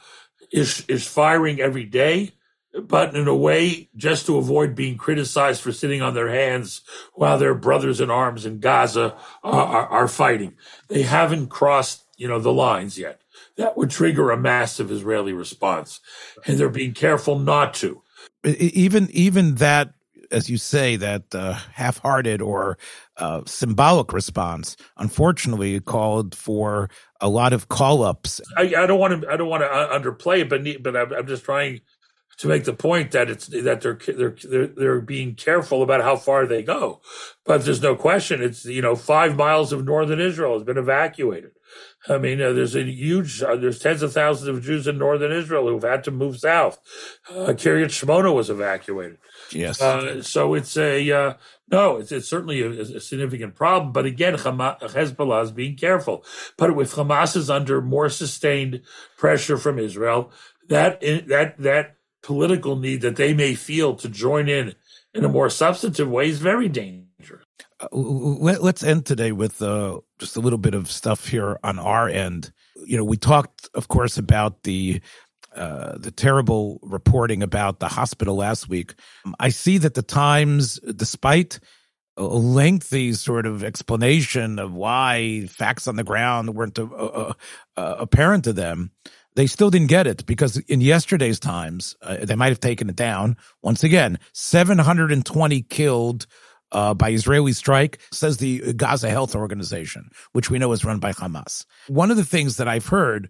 is, 0.55 0.85
is 0.87 1.05
firing 1.05 1.59
every 1.59 1.83
day 1.85 2.31
but 2.81 3.15
in 3.15 3.27
a 3.27 3.35
way 3.35 3.89
just 3.95 4.25
to 4.25 4.37
avoid 4.37 4.75
being 4.75 4.97
criticized 4.97 5.61
for 5.61 5.71
sitting 5.71 6.01
on 6.01 6.13
their 6.13 6.29
hands 6.29 6.81
while 7.13 7.37
their 7.37 7.55
brothers 7.55 8.01
in 8.01 8.09
arms 8.09 8.45
in 8.45 8.59
Gaza 8.59 9.15
are, 9.43 9.65
are, 9.65 9.87
are 9.87 10.07
fighting. 10.07 10.55
They 10.87 11.03
haven't 11.03 11.47
crossed, 11.47 12.03
you 12.17 12.27
know, 12.27 12.39
the 12.39 12.53
lines 12.53 12.97
yet. 12.97 13.21
That 13.57 13.77
would 13.77 13.89
trigger 13.89 14.31
a 14.31 14.37
massive 14.37 14.91
Israeli 14.91 15.33
response, 15.33 16.01
and 16.45 16.57
they're 16.57 16.69
being 16.69 16.93
careful 16.93 17.39
not 17.39 17.73
to. 17.75 18.01
Even 18.43 19.09
even 19.11 19.55
that, 19.55 19.93
as 20.31 20.49
you 20.49 20.57
say, 20.57 20.97
that 20.97 21.33
uh, 21.33 21.53
half-hearted 21.53 22.41
or 22.41 22.77
uh, 23.17 23.41
symbolic 23.45 24.11
response, 24.11 24.75
unfortunately, 24.97 25.79
called 25.79 26.35
for 26.35 26.89
a 27.21 27.29
lot 27.29 27.53
of 27.53 27.67
call-ups. 27.69 28.41
I, 28.57 28.73
I 28.77 28.85
don't 28.85 28.99
want 28.99 29.21
to. 29.21 29.29
I 29.29 29.37
don't 29.37 29.49
want 29.49 29.63
to 29.63 29.67
uh, 29.67 29.97
underplay 29.97 30.39
it, 30.39 30.49
but 30.49 30.63
but 30.83 30.95
I'm, 30.95 31.13
I'm 31.13 31.27
just 31.27 31.43
trying 31.43 31.81
to 32.37 32.47
make 32.47 32.65
the 32.65 32.73
point 32.73 33.11
that 33.11 33.29
it's 33.29 33.47
that 33.47 33.81
they're 33.81 33.99
they're 34.07 34.35
they're 34.43 34.67
they're 34.67 35.01
being 35.01 35.35
careful 35.35 35.81
about 35.81 36.01
how 36.01 36.17
far 36.17 36.45
they 36.45 36.63
go. 36.63 37.01
But 37.45 37.63
there's 37.63 37.81
no 37.81 37.95
question. 37.95 38.41
It's 38.41 38.65
you 38.65 38.81
know 38.81 38.95
five 38.95 39.35
miles 39.35 39.71
of 39.71 39.85
northern 39.85 40.19
Israel 40.19 40.53
has 40.53 40.63
been 40.63 40.77
evacuated. 40.77 41.51
I 42.07 42.17
mean, 42.17 42.41
uh, 42.41 42.53
there's 42.53 42.75
a 42.75 42.83
huge 42.83 43.41
uh, 43.41 43.55
there's 43.55 43.79
tens 43.79 44.01
of 44.01 44.13
thousands 44.13 44.49
of 44.49 44.63
Jews 44.63 44.87
in 44.87 44.97
northern 44.97 45.31
Israel 45.31 45.67
who've 45.67 45.83
had 45.83 46.03
to 46.05 46.11
move 46.11 46.37
south. 46.37 46.79
Uh, 47.29 47.53
Kiryat 47.53 47.85
Shmona 47.85 48.33
was 48.33 48.49
evacuated. 48.49 49.17
Yes. 49.51 49.81
Uh, 49.81 50.21
so 50.21 50.53
it's 50.53 50.75
a 50.77 51.11
uh, 51.11 51.33
no, 51.71 51.97
it's, 51.97 52.11
it's 52.11 52.27
certainly 52.27 52.61
a, 52.61 52.69
a, 52.81 52.99
significant 52.99 53.55
problem. 53.55 53.91
But 53.91 54.05
again, 54.05 54.35
Hamas, 54.35 54.79
Hezbollah 54.79 55.43
is 55.43 55.51
being 55.51 55.75
careful. 55.75 56.23
But 56.57 56.69
if 56.71 56.93
Hamas 56.93 57.35
is 57.35 57.49
under 57.49 57.81
more 57.81 58.09
sustained 58.09 58.81
pressure 59.17 59.57
from 59.57 59.79
Israel, 59.79 60.31
that 60.67 61.01
that 61.27 61.57
that 61.57 61.95
political 62.21 62.75
need 62.75 63.01
that 63.01 63.15
they 63.15 63.33
may 63.33 63.55
feel 63.55 63.95
to 63.95 64.09
join 64.09 64.47
in 64.47 64.75
in 65.13 65.25
a 65.25 65.29
more 65.29 65.49
substantive 65.49 66.09
way 66.09 66.29
is 66.29 66.39
very 66.39 66.67
dangerous. 66.67 67.45
Uh, 67.79 67.87
let, 67.91 68.61
us 68.61 68.83
end 68.83 69.05
today 69.05 69.31
with 69.31 69.61
uh, 69.61 69.99
just 70.19 70.35
a 70.35 70.39
little 70.39 70.59
bit 70.59 70.73
of 70.73 70.89
stuff 70.89 71.27
here 71.27 71.59
on 71.63 71.79
our 71.79 72.07
end. 72.07 72.51
You 72.85 72.97
know, 72.97 73.03
we 73.03 73.17
talked, 73.17 73.69
of 73.73 73.87
course, 73.87 74.17
about 74.17 74.63
the 74.63 75.01
uh, 75.55 75.97
the 75.97 76.11
terrible 76.11 76.79
reporting 76.83 77.41
about 77.41 77.79
the 77.79 77.87
hospital 77.87 78.35
last 78.35 78.69
week. 78.69 78.95
I 79.39 79.49
see 79.49 79.77
that 79.79 79.93
the 79.93 80.01
Times, 80.01 80.79
despite 80.79 81.59
a 82.17 82.23
lengthy 82.23 83.13
sort 83.13 83.45
of 83.45 83.63
explanation 83.63 84.59
of 84.59 84.73
why 84.73 85.47
facts 85.47 85.87
on 85.87 85.95
the 85.95 86.03
ground 86.03 86.55
weren't 86.55 86.79
uh, 86.79 86.85
uh, 86.85 87.33
uh 87.75 87.95
apparent 87.99 88.45
to 88.45 88.53
them, 88.53 88.91
they 89.35 89.47
still 89.47 89.69
didn't 89.69 89.87
get 89.87 90.07
it 90.07 90.25
because 90.25 90.57
in 90.57 90.81
yesterday's 90.81 91.39
times, 91.39 91.95
uh, 92.01 92.17
they 92.23 92.35
might 92.35 92.49
have 92.49 92.59
taken 92.59 92.89
it 92.89 92.95
down. 92.95 93.35
Once 93.61 93.83
again, 93.83 94.17
720 94.33 95.61
killed 95.63 96.25
uh, 96.71 96.93
by 96.93 97.11
Israeli 97.11 97.53
strike, 97.53 97.99
says 98.11 98.37
the 98.37 98.73
Gaza 98.73 99.09
Health 99.09 99.35
Organization, 99.35 100.09
which 100.31 100.49
we 100.49 100.57
know 100.57 100.71
is 100.71 100.85
run 100.85 100.99
by 100.99 101.11
Hamas. 101.11 101.65
One 101.87 102.11
of 102.11 102.17
the 102.17 102.25
things 102.25 102.57
that 102.57 102.67
I've 102.67 102.87
heard 102.87 103.29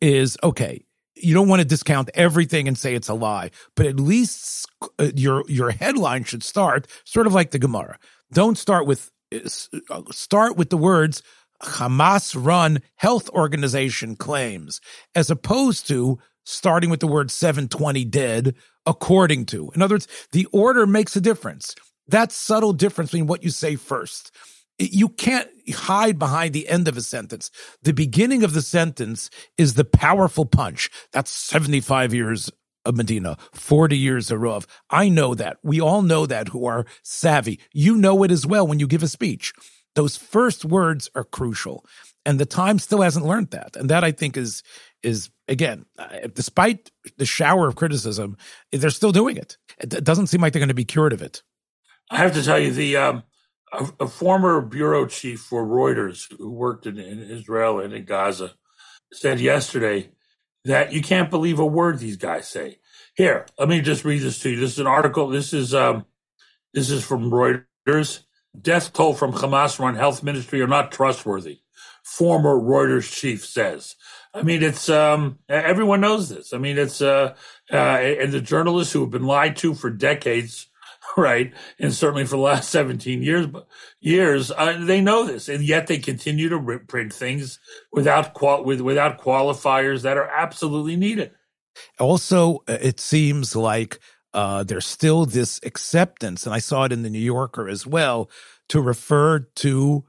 is 0.00 0.36
okay, 0.42 0.84
you 1.20 1.34
don't 1.34 1.48
want 1.48 1.60
to 1.60 1.66
discount 1.66 2.10
everything 2.14 2.68
and 2.68 2.76
say 2.76 2.94
it's 2.94 3.08
a 3.08 3.14
lie, 3.14 3.50
but 3.74 3.86
at 3.86 3.98
least 3.98 4.68
uh, 4.98 5.10
your 5.14 5.44
your 5.48 5.70
headline 5.70 6.24
should 6.24 6.42
start 6.42 6.86
sort 7.04 7.26
of 7.26 7.34
like 7.34 7.50
the 7.50 7.58
Gemara. 7.58 7.98
Don't 8.32 8.58
start 8.58 8.86
with 8.86 9.10
uh, 9.34 10.02
start 10.10 10.56
with 10.56 10.70
the 10.70 10.76
words 10.76 11.22
Hamas 11.62 12.36
run 12.36 12.80
health 12.96 13.28
organization 13.30 14.16
claims, 14.16 14.80
as 15.14 15.30
opposed 15.30 15.88
to 15.88 16.18
starting 16.44 16.90
with 16.90 17.00
the 17.00 17.06
word 17.06 17.30
720 17.30 18.04
dead, 18.04 18.54
according 18.86 19.46
to. 19.46 19.70
In 19.74 19.82
other 19.82 19.96
words, 19.96 20.08
the 20.32 20.46
order 20.52 20.86
makes 20.86 21.16
a 21.16 21.20
difference. 21.20 21.74
That 22.06 22.32
subtle 22.32 22.72
difference 22.72 23.10
between 23.10 23.26
what 23.26 23.42
you 23.42 23.50
say 23.50 23.76
first. 23.76 24.34
You 24.78 25.08
can't 25.08 25.48
hide 25.72 26.18
behind 26.18 26.54
the 26.54 26.68
end 26.68 26.88
of 26.88 26.96
a 26.96 27.02
sentence. 27.02 27.50
The 27.82 27.92
beginning 27.92 28.44
of 28.44 28.52
the 28.52 28.62
sentence 28.62 29.28
is 29.56 29.74
the 29.74 29.84
powerful 29.84 30.46
punch. 30.46 30.90
That's 31.12 31.30
75 31.30 32.14
years 32.14 32.50
of 32.84 32.96
Medina, 32.96 33.36
40 33.52 33.98
years 33.98 34.30
of 34.30 34.40
Rav. 34.40 34.66
I 34.88 35.08
know 35.08 35.34
that. 35.34 35.58
We 35.62 35.80
all 35.80 36.02
know 36.02 36.26
that 36.26 36.48
who 36.48 36.64
are 36.66 36.86
savvy. 37.02 37.60
You 37.72 37.96
know 37.96 38.22
it 38.22 38.30
as 38.30 38.46
well 38.46 38.66
when 38.66 38.78
you 38.78 38.86
give 38.86 39.02
a 39.02 39.08
speech. 39.08 39.52
Those 39.94 40.16
first 40.16 40.64
words 40.64 41.10
are 41.14 41.24
crucial. 41.24 41.84
And 42.24 42.38
the 42.38 42.46
Times 42.46 42.84
still 42.84 43.02
hasn't 43.02 43.26
learned 43.26 43.50
that. 43.50 43.76
And 43.76 43.90
that 43.90 44.04
I 44.04 44.12
think 44.12 44.36
is, 44.36 44.62
is 45.02 45.30
again, 45.48 45.86
uh, 45.98 46.28
despite 46.32 46.90
the 47.16 47.26
shower 47.26 47.68
of 47.68 47.76
criticism, 47.76 48.36
they're 48.70 48.90
still 48.90 49.12
doing 49.12 49.36
it. 49.36 49.56
It 49.78 50.04
doesn't 50.04 50.28
seem 50.28 50.40
like 50.40 50.52
they're 50.52 50.60
going 50.60 50.68
to 50.68 50.74
be 50.74 50.84
cured 50.84 51.12
of 51.12 51.22
it. 51.22 51.42
I 52.10 52.18
have 52.18 52.34
to 52.34 52.42
tell 52.42 52.58
you, 52.58 52.72
the 52.72 52.96
um, 52.96 53.22
a, 53.72 53.88
a, 54.00 54.08
former 54.08 54.60
bureau 54.60 55.06
chief 55.06 55.40
for 55.40 55.64
Reuters 55.66 56.32
who 56.38 56.50
worked 56.50 56.86
in, 56.86 56.98
in 56.98 57.20
Israel 57.20 57.80
and 57.80 57.92
in 57.92 58.04
Gaza 58.04 58.54
said 59.12 59.40
yesterday 59.40 60.10
that 60.64 60.92
you 60.92 61.02
can't 61.02 61.30
believe 61.30 61.58
a 61.58 61.66
word 61.66 61.98
these 61.98 62.16
guys 62.16 62.48
say. 62.48 62.78
Here, 63.14 63.46
let 63.58 63.68
me 63.68 63.80
just 63.80 64.04
read 64.04 64.22
this 64.22 64.38
to 64.40 64.50
you. 64.50 64.60
This 64.60 64.72
is 64.72 64.78
an 64.78 64.86
article. 64.86 65.28
This 65.28 65.52
is 65.52 65.74
um, 65.74 66.04
this 66.72 66.90
is 66.90 67.04
from 67.04 67.30
Reuters 67.30 68.20
death 68.60 68.92
toll 68.92 69.14
from 69.14 69.32
Hamas 69.32 69.78
run 69.78 69.94
health 69.94 70.22
ministry 70.22 70.60
are 70.60 70.66
not 70.66 70.92
trustworthy, 70.92 71.60
former 72.02 72.56
Reuters 72.56 73.12
chief 73.12 73.44
says. 73.44 73.96
I 74.34 74.42
mean, 74.42 74.62
it's 74.62 74.88
um, 74.88 75.38
everyone 75.48 76.00
knows 76.00 76.28
this. 76.28 76.52
I 76.52 76.58
mean, 76.58 76.78
it's 76.78 77.00
uh, 77.00 77.34
uh, 77.72 77.76
and 77.76 78.32
the 78.32 78.40
journalists 78.40 78.92
who 78.92 79.00
have 79.00 79.10
been 79.10 79.24
lied 79.26 79.56
to 79.56 79.74
for 79.74 79.90
decades, 79.90 80.67
right, 81.18 81.52
and 81.78 81.92
certainly 81.92 82.24
for 82.24 82.36
the 82.36 82.42
last 82.42 82.70
seventeen 82.70 83.22
years, 83.22 83.46
years, 84.00 84.50
uh, 84.50 84.78
they 84.80 85.00
know 85.00 85.26
this, 85.26 85.48
and 85.48 85.64
yet 85.64 85.86
they 85.86 85.98
continue 85.98 86.48
to 86.48 86.78
print 86.86 87.12
things 87.12 87.58
without 87.92 88.34
qual- 88.34 88.64
with 88.64 88.80
without 88.80 89.20
qualifiers 89.20 90.02
that 90.02 90.16
are 90.16 90.28
absolutely 90.28 90.96
needed. 90.96 91.32
Also, 91.98 92.62
uh, 92.68 92.78
it 92.80 93.00
seems 93.00 93.54
like 93.54 93.98
uh, 94.34 94.62
there's 94.64 94.86
still 94.86 95.26
this 95.26 95.60
acceptance, 95.64 96.46
and 96.46 96.54
I 96.54 96.58
saw 96.58 96.84
it 96.84 96.92
in 96.92 97.02
the 97.02 97.10
New 97.10 97.18
Yorker 97.18 97.68
as 97.68 97.86
well, 97.86 98.30
to 98.68 98.80
refer 98.80 99.40
to 99.56 100.04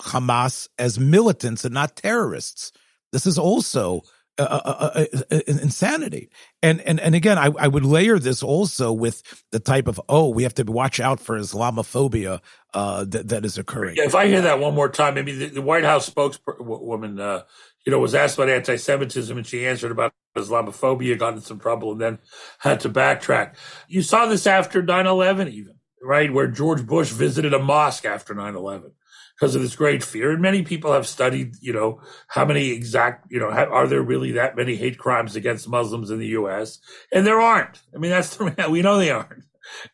Hamas 0.00 0.68
as 0.78 0.98
militants 0.98 1.64
and 1.64 1.74
not 1.74 1.96
terrorists. 1.96 2.72
This 3.12 3.26
is 3.26 3.38
also 3.38 4.02
uh, 4.42 4.90
uh, 4.94 5.04
uh, 5.30 5.40
insanity. 5.46 6.30
And 6.62 6.80
and 6.82 7.00
and 7.00 7.14
again, 7.14 7.38
I, 7.38 7.50
I 7.58 7.68
would 7.68 7.84
layer 7.84 8.18
this 8.18 8.42
also 8.42 8.92
with 8.92 9.22
the 9.50 9.60
type 9.60 9.88
of 9.88 10.00
oh, 10.08 10.28
we 10.28 10.42
have 10.42 10.54
to 10.54 10.64
watch 10.64 11.00
out 11.00 11.20
for 11.20 11.38
Islamophobia 11.38 12.40
uh, 12.74 13.04
that 13.08 13.28
that 13.28 13.44
is 13.44 13.58
occurring. 13.58 13.96
Yeah, 13.96 14.04
if 14.04 14.14
I 14.14 14.26
hear 14.26 14.42
that 14.42 14.58
one 14.60 14.74
more 14.74 14.88
time, 14.88 15.14
maybe 15.14 15.32
the, 15.32 15.46
the 15.46 15.62
White 15.62 15.84
House 15.84 16.06
spokeswoman, 16.06 17.20
uh, 17.20 17.42
you 17.84 17.92
know, 17.92 17.98
was 17.98 18.14
asked 18.14 18.36
about 18.36 18.48
anti-Semitism 18.48 19.36
and 19.36 19.46
she 19.46 19.66
answered 19.66 19.90
about 19.90 20.12
Islamophobia, 20.36 21.18
got 21.18 21.34
in 21.34 21.40
some 21.40 21.58
trouble, 21.58 21.92
and 21.92 22.00
then 22.00 22.18
had 22.58 22.80
to 22.80 22.88
backtrack. 22.88 23.54
You 23.88 24.02
saw 24.02 24.26
this 24.26 24.46
after 24.46 24.82
9/11, 24.82 25.50
even 25.50 25.74
right, 26.02 26.32
where 26.32 26.46
George 26.46 26.86
Bush 26.86 27.10
visited 27.10 27.52
a 27.54 27.58
mosque 27.58 28.04
after 28.04 28.34
9/11 28.34 28.92
because 29.40 29.54
of 29.54 29.62
this 29.62 29.74
great 29.74 30.04
fear. 30.04 30.32
And 30.32 30.42
many 30.42 30.62
people 30.62 30.92
have 30.92 31.06
studied, 31.06 31.54
you 31.62 31.72
know, 31.72 32.02
how 32.28 32.44
many 32.44 32.70
exact, 32.70 33.32
you 33.32 33.40
know, 33.40 33.48
are 33.48 33.86
there 33.86 34.02
really 34.02 34.32
that 34.32 34.54
many 34.54 34.76
hate 34.76 34.98
crimes 34.98 35.34
against 35.34 35.66
Muslims 35.66 36.10
in 36.10 36.18
the 36.18 36.26
U.S. 36.28 36.78
And 37.10 37.26
there 37.26 37.40
aren't. 37.40 37.80
I 37.94 37.98
mean, 37.98 38.10
that's 38.10 38.36
the, 38.36 38.68
we 38.70 38.82
know 38.82 38.98
they 38.98 39.10
aren't. 39.10 39.44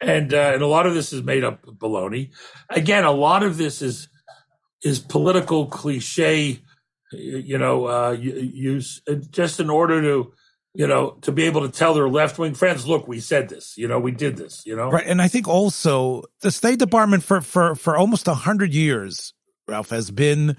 And 0.01 0.33
uh, 0.35 0.53
and 0.55 0.63
a 0.63 0.67
lot 0.67 0.87
of 0.87 0.95
this 0.95 1.13
is 1.13 1.23
made 1.23 1.45
up 1.45 1.63
baloney. 1.65 2.31
Again, 2.71 3.05
a 3.05 3.13
lot 3.13 3.43
of 3.43 3.57
this 3.57 3.83
is 3.83 4.09
is 4.83 4.99
political 4.99 5.67
cliche, 5.67 6.61
you 7.13 7.59
know, 7.59 7.87
uh, 7.87 8.11
use 8.13 9.03
just 9.31 9.61
in 9.61 9.71
order 9.71 10.01
to 10.03 10.33
you 10.77 10.87
know, 10.87 11.13
to 11.23 11.33
be 11.33 11.45
able 11.45 11.63
to 11.63 11.71
tell 11.71 11.95
their 11.95 12.09
left 12.09 12.39
wing 12.39 12.53
friends, 12.53 12.87
look, 12.87 13.09
we 13.09 13.19
said 13.19 13.49
this, 13.49 13.79
you 13.79 13.89
know, 13.89 13.99
we 13.99 14.13
did 14.13 14.37
this, 14.37 14.63
you 14.67 14.77
know. 14.77 14.91
Right. 14.91 15.07
And 15.07 15.23
I 15.23 15.29
think 15.29 15.49
also 15.49 16.25
the 16.43 16.51
State 16.51 16.79
Department 16.79 17.23
for 17.23 17.41
for 17.41 17.75
for 17.75 17.97
almost 17.97 18.29
a 18.29 18.35
hundred 18.35 18.75
years, 18.75 19.33
Ralph, 19.69 19.91
has 19.91 20.11
been 20.11 20.57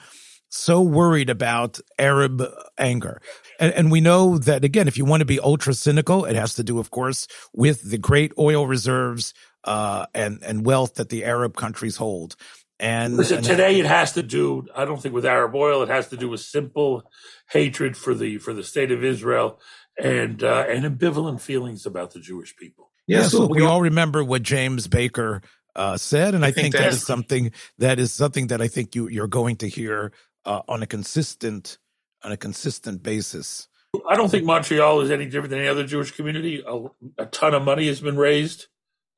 so 0.50 0.82
worried 0.82 1.30
about 1.30 1.80
Arab 2.00 2.44
anger. 2.78 3.22
And, 3.60 3.74
and, 3.74 3.92
we 3.92 4.02
know 4.02 4.38
that 4.38 4.64
again, 4.64 4.88
if 4.88 4.98
you 4.98 5.06
want 5.06 5.22
to 5.22 5.26
be 5.26 5.40
ultra 5.40 5.74
cynical, 5.74 6.26
it 6.26 6.36
has 6.36 6.54
to 6.56 6.64
do, 6.64 6.80
of 6.80 6.92
course, 6.92 7.28
with 7.54 7.90
the 7.90 7.98
great 7.98 8.32
oil 8.38 8.68
reserves 8.68 9.34
uh, 9.64 10.06
and 10.14 10.42
and 10.44 10.66
wealth 10.66 10.96
that 10.96 11.10
the 11.10 11.26
Arab 11.26 11.56
countries 11.56 11.98
hold. 11.98 12.36
And, 12.80 13.18
Listen, 13.18 13.38
and 13.38 13.46
today 13.46 13.80
it 13.80 13.88
has 13.88 14.14
to 14.14 14.24
do. 14.24 14.68
I 14.76 14.86
don't 14.86 15.02
think 15.02 15.16
with 15.16 15.26
Arab 15.26 15.56
oil. 15.56 15.82
It 15.82 15.90
has 15.90 16.10
to 16.10 16.18
do 16.18 16.30
with 16.30 16.42
simple 16.42 17.10
hatred 17.50 17.98
for 17.98 18.14
the 18.14 18.38
for 18.38 18.54
the 18.54 18.64
state 18.64 18.92
of 18.92 19.04
Israel 19.04 19.60
and 19.98 20.44
uh, 20.44 20.66
and 20.70 20.86
ambivalent 20.86 21.42
feelings 21.42 21.86
about 21.86 22.14
the 22.14 22.20
Jewish 22.20 22.56
people. 22.56 22.92
Yes, 23.08 23.34
yeah, 23.34 23.40
so 23.40 23.48
we 23.48 23.64
all 23.64 23.82
remember 23.82 24.24
what 24.24 24.44
James 24.44 24.88
Baker 24.88 25.42
uh, 25.78 25.96
said, 25.96 26.36
and 26.36 26.44
I, 26.44 26.50
I 26.50 26.52
think, 26.52 26.74
think 26.74 26.84
that 26.84 26.94
is 26.94 27.06
something 27.06 27.52
that 27.78 28.00
is 28.00 28.12
something 28.12 28.48
that 28.48 28.62
I 28.62 28.68
think 28.68 28.96
you 28.96 29.08
you're 29.08 29.28
going 29.28 29.56
to 29.58 29.70
hear 29.70 30.12
uh, 30.46 30.62
on 30.68 30.84
a 30.84 30.88
consistent 30.88 31.78
on 32.24 32.34
a 32.34 32.38
consistent 32.38 33.04
basis 33.04 33.70
I 34.08 34.16
don't 34.16 34.30
think 34.30 34.46
Montreal 34.46 35.02
is 35.02 35.12
any 35.12 35.26
different 35.26 35.50
than 35.50 35.60
any 35.60 35.68
other 35.68 35.86
Jewish 35.86 36.12
community. 36.12 36.64
A, 36.66 36.88
a 37.18 37.26
ton 37.28 37.54
of 37.54 37.64
money 37.64 37.88
has 37.88 38.02
been 38.02 38.18
raised 38.18 38.68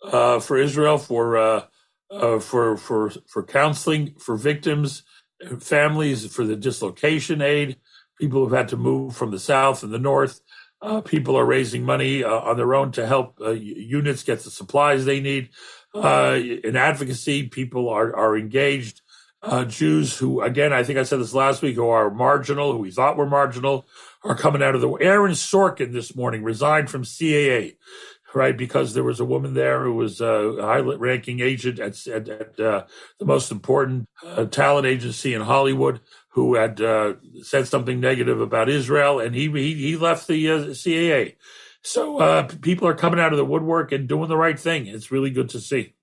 uh, 0.03 0.39
for 0.39 0.57
Israel 0.57 0.97
for 0.97 1.37
uh, 1.37 1.65
uh, 2.11 2.39
for 2.39 2.77
for 2.77 3.11
for 3.27 3.43
counseling 3.43 4.15
for 4.19 4.35
victims, 4.35 5.03
families, 5.59 6.31
for 6.33 6.45
the 6.45 6.55
dislocation 6.55 7.41
aid. 7.41 7.77
People 8.19 8.43
who've 8.43 8.57
had 8.57 8.67
to 8.69 8.77
move 8.77 9.15
from 9.15 9.31
the 9.31 9.39
south 9.39 9.83
and 9.83 9.93
the 9.93 9.99
north. 9.99 10.41
Uh, 10.81 11.01
people 11.01 11.35
are 11.35 11.45
raising 11.45 11.83
money 11.83 12.23
uh, 12.23 12.29
on 12.29 12.55
their 12.55 12.73
own 12.73 12.91
to 12.93 13.05
help 13.05 13.37
uh, 13.41 13.49
units 13.51 14.23
get 14.23 14.39
the 14.43 14.51
supplies 14.51 15.03
they 15.03 15.19
need. 15.19 15.49
In 15.95 16.75
advocacy, 16.75 17.47
people 17.47 17.89
are 17.89 18.15
are 18.15 18.37
engaged. 18.37 19.01
Jews 19.67 20.17
who, 20.17 20.41
again, 20.41 20.73
I 20.73 20.83
think 20.83 20.99
I 20.99 21.03
said 21.03 21.21
this 21.21 21.33
last 21.33 21.61
week, 21.61 21.75
who 21.75 21.87
are 21.87 22.09
marginal, 22.09 22.73
who 22.73 22.79
we 22.79 22.91
thought 22.91 23.15
were 23.15 23.25
marginal, 23.25 23.87
are 24.21 24.35
coming 24.35 24.61
out 24.61 24.75
of 24.75 24.81
the. 24.81 24.89
Aaron 24.95 25.31
Sorkin 25.31 25.93
this 25.93 26.13
morning 26.13 26.43
resigned 26.43 26.89
from 26.89 27.03
CAA 27.03 27.75
right? 28.33 28.57
Because 28.57 28.93
there 28.93 29.03
was 29.03 29.19
a 29.19 29.25
woman 29.25 29.53
there 29.53 29.83
who 29.83 29.95
was 29.95 30.21
a 30.21 30.55
high-ranking 30.59 31.39
agent 31.39 31.79
at, 31.79 32.05
at, 32.07 32.29
at 32.29 32.59
uh, 32.59 32.85
the 33.19 33.25
most 33.25 33.51
important 33.51 34.07
uh, 34.25 34.45
talent 34.45 34.85
agency 34.85 35.33
in 35.33 35.41
Hollywood, 35.41 35.99
who 36.29 36.55
had 36.55 36.79
uh, 36.81 37.13
said 37.41 37.67
something 37.67 37.99
negative 37.99 38.39
about 38.39 38.69
Israel, 38.69 39.19
and 39.19 39.35
he 39.35 39.49
he, 39.51 39.73
he 39.75 39.97
left 39.97 40.27
the 40.27 40.49
uh, 40.49 40.59
CAA. 40.67 41.35
So 41.83 42.19
uh, 42.19 42.47
people 42.61 42.87
are 42.87 42.95
coming 42.95 43.19
out 43.19 43.31
of 43.31 43.37
the 43.37 43.45
woodwork 43.45 43.91
and 43.91 44.07
doing 44.07 44.29
the 44.29 44.37
right 44.37 44.59
thing. 44.59 44.87
It's 44.87 45.11
really 45.11 45.29
good 45.29 45.49
to 45.49 45.59
see. 45.59 45.93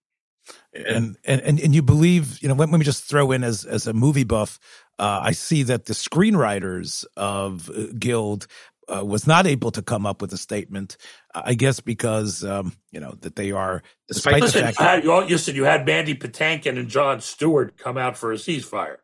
And 0.73 1.17
and 1.25 1.59
and 1.59 1.75
you 1.75 1.83
believe, 1.83 2.41
you 2.41 2.49
know, 2.49 2.55
let, 2.55 2.71
let 2.71 2.79
me 2.79 2.85
just 2.85 3.05
throw 3.05 3.33
in 3.33 3.43
as 3.43 3.65
as 3.65 3.87
a 3.87 3.93
movie 3.93 4.25
buff. 4.25 4.61
Uh, 4.99 5.21
I 5.23 5.33
see 5.33 5.63
that 5.65 5.87
the 5.87 5.93
screenwriters 5.93 7.05
of 7.17 7.71
Guild 7.99 8.47
uh, 8.89 9.05
was 9.05 9.27
not 9.27 9.47
able 9.47 9.71
to 9.73 9.83
come 9.83 10.07
up 10.07 10.23
with 10.23 10.33
a 10.33 10.37
statement. 10.37 10.97
I 11.35 11.55
guess 11.55 11.81
because 11.81 12.45
um, 12.45 12.75
you 12.91 13.01
know 13.01 13.17
that 13.21 13.37
they 13.37 13.53
are, 13.53 13.83
despite 14.09 14.41
Listen, 14.41 14.67
the 14.67 14.73
fact 14.73 15.05
that 15.05 15.29
you, 15.29 15.39
said 15.39 15.57
you 15.57 15.65
had 15.65 15.85
Mandy 15.85 16.15
Patinkin 16.15 16.79
and 16.79 16.89
Jon 16.89 17.21
Stewart 17.21 17.77
come 17.77 17.99
out 17.99 18.17
for 18.17 18.33
a 18.33 18.37
ceasefire. 18.37 18.97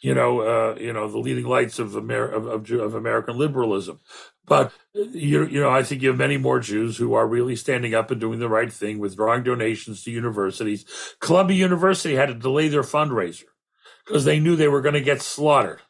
You 0.00 0.14
know, 0.14 0.40
uh, 0.40 0.76
you 0.78 0.92
know 0.92 1.08
the 1.08 1.18
leading 1.18 1.44
lights 1.44 1.78
of, 1.78 1.96
Amer- 1.96 2.28
of, 2.28 2.46
of, 2.46 2.70
of 2.70 2.94
American 2.94 3.36
liberalism. 3.36 4.00
But 4.46 4.72
you, 4.94 5.44
you 5.44 5.60
know, 5.60 5.70
I 5.70 5.82
think 5.82 6.02
you 6.02 6.08
have 6.08 6.18
many 6.18 6.38
more 6.38 6.60
Jews 6.60 6.96
who 6.96 7.14
are 7.14 7.26
really 7.26 7.56
standing 7.56 7.94
up 7.94 8.10
and 8.10 8.20
doing 8.20 8.38
the 8.38 8.48
right 8.48 8.72
thing, 8.72 8.98
withdrawing 8.98 9.42
donations 9.42 10.04
to 10.04 10.10
universities. 10.10 10.84
Columbia 11.20 11.56
University 11.56 12.14
had 12.14 12.26
to 12.26 12.34
delay 12.34 12.68
their 12.68 12.82
fundraiser 12.82 13.44
because 14.06 14.24
they 14.24 14.38
knew 14.38 14.54
they 14.54 14.68
were 14.68 14.82
going 14.82 14.94
to 14.94 15.00
get 15.00 15.20
slaughtered. 15.20 15.82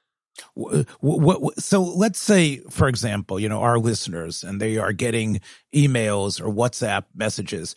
What, 0.55 0.87
what, 1.01 1.61
so 1.61 1.83
let's 1.83 2.18
say, 2.18 2.59
for 2.70 2.88
example, 2.88 3.38
you 3.40 3.49
know, 3.49 3.61
our 3.61 3.79
listeners 3.79 4.42
and 4.42 4.61
they 4.61 4.79
are 4.79 4.92
getting 4.92 5.40
emails 5.75 6.40
or 6.40 6.53
WhatsApp 6.53 7.05
messages, 7.14 7.75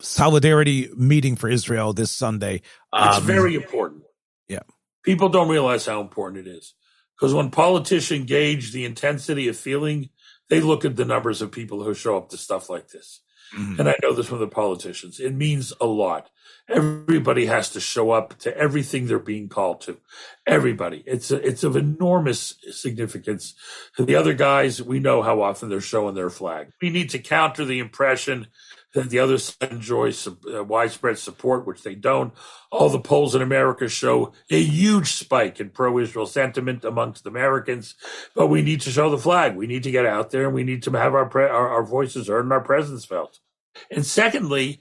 solidarity 0.00 0.88
meeting 0.96 1.36
for 1.36 1.48
Israel 1.48 1.92
this 1.92 2.10
Sunday. 2.10 2.62
It's 2.94 3.16
um, 3.18 3.22
very 3.22 3.54
important. 3.54 4.02
Yeah. 4.48 4.60
People 5.04 5.28
don't 5.28 5.48
realize 5.48 5.86
how 5.86 6.00
important 6.00 6.46
it 6.46 6.50
is 6.50 6.74
because 7.16 7.34
when 7.34 7.50
politicians 7.50 8.26
gauge 8.26 8.72
the 8.72 8.84
intensity 8.84 9.48
of 9.48 9.56
feeling, 9.56 10.10
they 10.50 10.60
look 10.60 10.84
at 10.84 10.96
the 10.96 11.04
numbers 11.04 11.42
of 11.42 11.52
people 11.52 11.82
who 11.82 11.94
show 11.94 12.16
up 12.16 12.30
to 12.30 12.36
stuff 12.36 12.68
like 12.68 12.88
this. 12.88 13.20
Mm-hmm. 13.56 13.80
And 13.80 13.88
I 13.88 13.94
know 14.02 14.12
this 14.12 14.26
from 14.26 14.40
the 14.40 14.48
politicians. 14.48 15.20
It 15.20 15.34
means 15.34 15.72
a 15.80 15.86
lot. 15.86 16.30
Everybody 16.68 17.46
has 17.46 17.70
to 17.70 17.80
show 17.80 18.10
up 18.10 18.38
to 18.38 18.56
everything 18.56 19.06
they're 19.06 19.18
being 19.18 19.48
called 19.48 19.82
to. 19.82 19.98
Everybody. 20.46 21.02
It's 21.06 21.30
a, 21.30 21.36
it's 21.46 21.62
of 21.62 21.76
enormous 21.76 22.54
significance. 22.70 23.54
The 23.98 24.16
other 24.16 24.32
guys, 24.32 24.82
we 24.82 24.98
know 24.98 25.22
how 25.22 25.42
often 25.42 25.68
they're 25.68 25.80
showing 25.80 26.14
their 26.14 26.30
flag. 26.30 26.70
We 26.80 26.90
need 26.90 27.10
to 27.10 27.18
counter 27.18 27.64
the 27.64 27.78
impression 27.78 28.48
that 28.94 29.10
the 29.10 29.18
other 29.18 29.38
side 29.38 29.72
enjoys 29.72 30.26
uh, 30.26 30.64
widespread 30.64 31.18
support, 31.18 31.66
which 31.66 31.82
they 31.82 31.94
don't. 31.94 32.32
All 32.70 32.88
the 32.88 33.00
polls 33.00 33.34
in 33.34 33.42
America 33.42 33.88
show 33.88 34.32
a 34.50 34.62
huge 34.62 35.12
spike 35.12 35.60
in 35.60 35.70
pro-Israel 35.70 36.26
sentiment 36.26 36.84
amongst 36.84 37.26
Americans, 37.26 37.96
but 38.34 38.46
we 38.46 38.62
need 38.62 38.80
to 38.82 38.90
show 38.90 39.10
the 39.10 39.18
flag. 39.18 39.56
We 39.56 39.66
need 39.66 39.82
to 39.82 39.90
get 39.90 40.06
out 40.06 40.30
there, 40.30 40.46
and 40.46 40.54
we 40.54 40.64
need 40.64 40.84
to 40.84 40.92
have 40.92 41.14
our 41.14 41.26
pre- 41.26 41.44
our, 41.44 41.68
our 41.68 41.84
voices 41.84 42.28
heard 42.28 42.44
and 42.44 42.52
our 42.52 42.60
presence 42.60 43.04
felt. 43.04 43.40
And 43.90 44.04
secondly, 44.04 44.80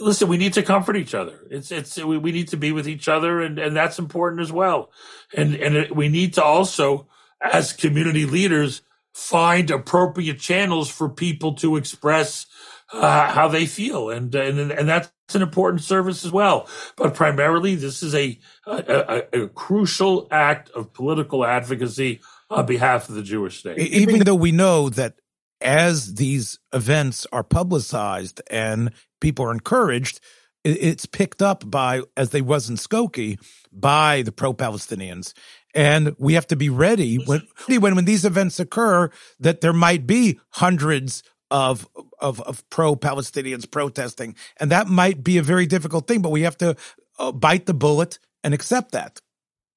listen, 0.00 0.28
we 0.28 0.36
need 0.36 0.52
to 0.54 0.62
comfort 0.62 0.96
each 0.96 1.14
other. 1.14 1.46
It's 1.50 1.70
it's 1.70 1.96
we, 1.96 2.18
we 2.18 2.32
need 2.32 2.48
to 2.48 2.56
be 2.56 2.72
with 2.72 2.88
each 2.88 3.08
other, 3.08 3.40
and 3.40 3.58
and 3.58 3.76
that's 3.76 3.98
important 3.98 4.42
as 4.42 4.52
well. 4.52 4.90
And 5.36 5.54
and 5.54 5.90
we 5.90 6.08
need 6.08 6.34
to 6.34 6.44
also, 6.44 7.08
as 7.40 7.72
community 7.72 8.26
leaders, 8.26 8.82
find 9.12 9.70
appropriate 9.70 10.38
channels 10.38 10.90
for 10.90 11.08
people 11.08 11.54
to 11.54 11.76
express 11.76 12.46
uh, 12.92 13.32
how 13.32 13.48
they 13.48 13.66
feel, 13.66 14.10
and 14.10 14.34
and 14.34 14.70
and 14.70 14.88
that's 14.88 15.10
an 15.34 15.42
important 15.42 15.82
service 15.82 16.24
as 16.24 16.32
well. 16.32 16.68
But 16.96 17.14
primarily, 17.14 17.74
this 17.74 18.02
is 18.02 18.14
a, 18.14 18.38
a, 18.66 19.22
a 19.32 19.48
crucial 19.48 20.28
act 20.30 20.70
of 20.70 20.92
political 20.92 21.44
advocacy 21.44 22.20
on 22.50 22.66
behalf 22.66 23.08
of 23.08 23.14
the 23.14 23.22
Jewish 23.22 23.60
state. 23.60 23.78
Even 23.78 24.20
though 24.20 24.34
we 24.34 24.52
know 24.52 24.90
that 24.90 25.14
as 25.62 26.14
these 26.14 26.58
events 26.72 27.26
are 27.32 27.44
publicized 27.44 28.42
and 28.50 28.92
people 29.20 29.44
are 29.44 29.52
encouraged, 29.52 30.20
it's 30.64 31.06
picked 31.06 31.42
up 31.42 31.68
by, 31.68 32.02
as 32.16 32.30
they 32.30 32.40
was 32.40 32.70
in 32.70 32.76
Skokie, 32.76 33.38
by 33.72 34.22
the 34.22 34.32
pro-Palestinians. 34.32 35.32
And 35.74 36.14
we 36.18 36.34
have 36.34 36.46
to 36.48 36.56
be 36.56 36.68
ready 36.68 37.16
when, 37.16 37.42
when, 37.66 37.94
when 37.94 38.04
these 38.04 38.24
events 38.24 38.60
occur 38.60 39.10
that 39.40 39.60
there 39.60 39.72
might 39.72 40.06
be 40.06 40.38
hundreds 40.50 41.22
of, 41.50 41.88
of, 42.20 42.40
of 42.42 42.68
pro-Palestinians 42.70 43.70
protesting. 43.70 44.36
And 44.58 44.70
that 44.70 44.86
might 44.86 45.24
be 45.24 45.38
a 45.38 45.42
very 45.42 45.66
difficult 45.66 46.06
thing, 46.06 46.22
but 46.22 46.30
we 46.30 46.42
have 46.42 46.58
to 46.58 46.76
uh, 47.18 47.32
bite 47.32 47.66
the 47.66 47.74
bullet 47.74 48.18
and 48.44 48.54
accept 48.54 48.92
that. 48.92 49.20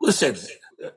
Listen, 0.01 0.35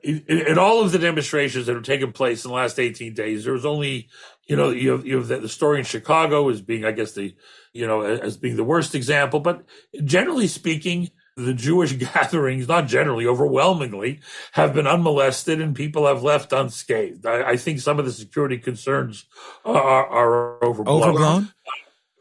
in, 0.03 0.23
in, 0.27 0.57
all 0.57 0.81
of 0.81 0.91
the 0.91 0.99
demonstrations 0.99 1.65
that 1.65 1.75
have 1.75 1.83
taken 1.83 2.11
place 2.11 2.43
in 2.43 2.49
the 2.49 2.55
last 2.55 2.79
18 2.79 3.13
days, 3.13 3.43
there 3.43 3.53
was 3.53 3.65
only, 3.65 4.09
you 4.47 4.55
know, 4.55 4.69
you 4.69 4.91
have, 4.91 5.05
you 5.05 5.17
have 5.17 5.27
the, 5.27 5.39
the 5.39 5.49
story 5.49 5.79
in 5.79 5.85
Chicago 5.85 6.49
as 6.49 6.61
being, 6.61 6.85
I 6.85 6.91
guess, 6.91 7.13
the, 7.13 7.35
you 7.73 7.87
know, 7.87 8.01
as 8.01 8.37
being 8.37 8.55
the 8.55 8.63
worst 8.63 8.95
example. 8.95 9.39
But 9.39 9.63
generally 10.03 10.47
speaking, 10.47 11.09
the 11.35 11.53
Jewish 11.53 11.93
gatherings, 12.13 12.67
not 12.67 12.87
generally, 12.87 13.25
overwhelmingly, 13.25 14.21
have 14.53 14.73
been 14.73 14.87
unmolested 14.87 15.61
and 15.61 15.75
people 15.75 16.07
have 16.07 16.23
left 16.23 16.53
unscathed. 16.53 17.25
I, 17.25 17.51
I 17.51 17.57
think 17.57 17.79
some 17.79 17.99
of 17.99 18.05
the 18.05 18.11
security 18.11 18.57
concerns 18.57 19.25
are, 19.63 20.07
are 20.07 20.63
overblown. 20.63 21.03
Overblown? 21.03 21.53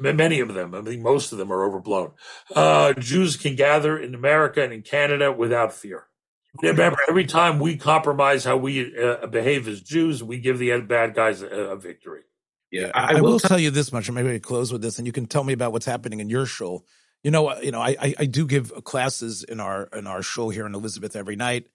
Many 0.01 0.39
of 0.39 0.55
them, 0.55 0.77
I 0.77 0.83
think 0.83 1.03
most 1.03 1.33
of 1.33 1.39
them 1.39 1.53
are 1.53 1.65
overblown. 1.65 2.13
Uh, 2.55 2.93
Jews 2.93 3.37
can 3.37 3.57
gather 3.57 3.99
in 3.99 4.15
America 4.15 4.63
and 4.63 4.73
in 4.73 4.83
Canada 4.83 5.33
without 5.33 5.73
fear. 5.73 6.07
Remember, 6.63 6.99
every 7.09 7.27
time 7.27 7.59
we 7.59 7.77
compromise 7.77 8.45
how 8.45 8.57
we 8.57 8.99
uh, 8.99 9.27
behave 9.27 9.69
as 9.69 9.81
Jews, 9.81 10.25
we 10.25 10.39
give 10.39 10.59
the 10.59 10.81
bad 10.81 11.15
guys 11.15 11.43
a, 11.43 11.47
a 11.47 11.77
victory. 11.77 12.23
Yeah, 12.71 12.91
I, 12.95 13.17
I 13.17 13.21
will 13.21 13.39
tell 13.39 13.59
you 13.59 13.71
this 13.71 13.93
much, 13.93 14.09
and 14.09 14.15
maybe 14.15 14.35
I 14.35 14.39
close 14.39 14.73
with 14.73 14.83
this, 14.83 14.99
and 14.99 15.07
you 15.07 15.13
can 15.13 15.27
tell 15.27 15.45
me 15.45 15.53
about 15.53 15.73
what's 15.73 15.87
happening 15.87 16.21
in 16.21 16.29
your 16.29 16.47
show. 16.47 16.85
You 17.23 17.31
know, 17.31 17.59
you 17.61 17.71
know, 17.71 17.81
I, 17.81 18.15
I 18.19 18.27
do 18.27 18.47
give 18.47 18.73
classes 18.85 19.43
in 19.43 19.61
our 19.61 19.89
in 19.93 20.07
our 20.07 20.23
shul 20.23 20.51
here 20.51 20.67
in 20.67 20.75
Elizabeth 20.75 21.17
every 21.17 21.37
night, 21.37 21.69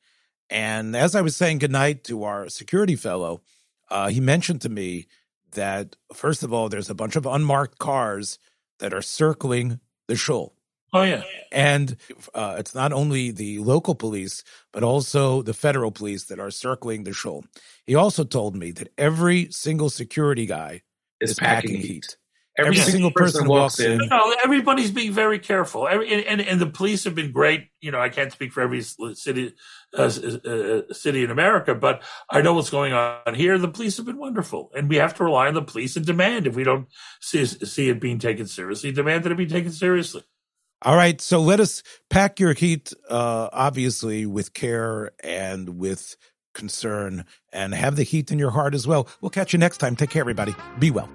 and 0.50 0.96
as 0.96 1.16
I 1.16 1.22
was 1.22 1.36
saying 1.36 1.60
goodnight 1.60 2.04
to 2.06 2.24
our 2.24 2.48
security 2.50 2.96
fellow, 2.96 3.42
uh, 3.90 4.10
he 4.10 4.20
mentioned 4.20 4.62
to 4.62 4.70
me 4.70 5.08
that 5.54 5.96
first 6.14 6.44
of 6.44 6.54
all, 6.54 6.70
there's 6.70 6.90
a 6.90 6.96
bunch 6.96 7.16
of 7.16 7.26
unmarked 7.26 7.80
cars 7.80 8.38
that 8.80 8.94
are 8.94 9.02
circling 9.02 9.80
the 10.08 10.16
shul. 10.16 10.56
Oh 10.94 11.04
yeah, 11.04 11.24
and 11.52 11.98
uh, 12.34 12.56
it's 12.60 12.76
not 12.76 12.94
only 12.94 13.32
the 13.32 13.60
local 13.60 13.96
police 13.96 14.44
but 14.72 14.84
also 14.84 15.42
the 15.42 15.54
federal 15.54 15.92
police 15.92 16.26
that 16.26 16.40
are 16.40 16.52
circling 16.52 17.04
the 17.04 17.14
shul. 17.14 17.46
He 17.86 17.96
also 17.96 18.24
told 18.24 18.56
me 18.56 18.72
that 18.72 18.90
every 18.98 19.52
single 19.52 19.90
security 19.90 20.46
guy 20.46 20.84
is, 21.20 21.32
is 21.32 21.40
packing, 21.40 21.56
packing 21.56 21.76
heat. 21.78 21.88
heat. 21.88 22.18
Every, 22.56 22.78
Every 22.78 22.92
single 22.92 23.10
person, 23.10 23.48
walks 23.48 23.80
in. 23.80 23.98
No, 23.98 24.36
everybody's 24.44 24.92
being 24.92 25.12
very 25.12 25.40
careful. 25.40 25.88
Every, 25.88 26.14
and, 26.14 26.24
and, 26.24 26.42
and 26.42 26.62
the 26.62 26.68
police 26.68 27.04
have 27.06 27.16
been 27.16 27.32
great. 27.32 27.70
You 27.82 27.90
know, 27.90 28.00
I 28.00 28.10
can't 28.10 28.32
speak 28.32 28.54
for 28.54 28.62
every 28.62 28.84
city 28.84 29.56
uh, 29.98 30.04
uh, 30.04 30.82
city 30.94 31.24
in 31.24 31.32
America, 31.32 31.74
but 31.74 32.04
I 32.30 32.44
know 32.44 32.54
what's 32.54 32.70
going 32.70 32.94
on 32.94 33.34
here. 33.34 33.58
The 33.58 33.70
police 33.70 33.98
have 33.98 34.06
been 34.06 34.20
wonderful, 34.20 34.70
and 34.76 34.88
we 34.88 34.98
have 34.98 35.16
to 35.16 35.24
rely 35.24 35.48
on 35.48 35.56
the 35.56 35.64
police 35.64 35.96
and 35.96 36.06
demand 36.06 36.46
if 36.46 36.56
we 36.56 36.64
don't 36.64 36.88
see 37.22 37.44
see 37.44 37.90
it 37.90 38.00
being 38.00 38.20
taken 38.20 38.46
seriously, 38.46 38.92
demand 38.92 39.24
that 39.24 39.32
it 39.32 39.38
be 39.38 39.48
taken 39.48 39.72
seriously. 39.72 40.24
All 40.84 40.98
right, 40.98 41.20
so 41.22 41.40
let 41.40 41.62
us 41.62 41.82
pack 42.10 42.42
your 42.42 42.54
heat, 42.54 42.92
uh, 43.10 43.50
obviously, 43.54 44.26
with 44.26 44.54
care 44.54 45.12
and 45.24 45.80
with 45.80 46.18
concern, 46.54 47.26
and 47.54 47.74
have 47.74 47.96
the 47.96 48.04
heat 48.04 48.32
in 48.32 48.40
your 48.40 48.52
heart 48.52 48.76
as 48.76 48.86
well. 48.86 49.08
We'll 49.22 49.30
catch 49.30 49.54
you 49.54 49.60
next 49.60 49.78
time. 49.78 49.96
Take 49.96 50.10
care, 50.10 50.20
everybody. 50.20 50.54
Be 50.80 50.92
well. 50.92 51.10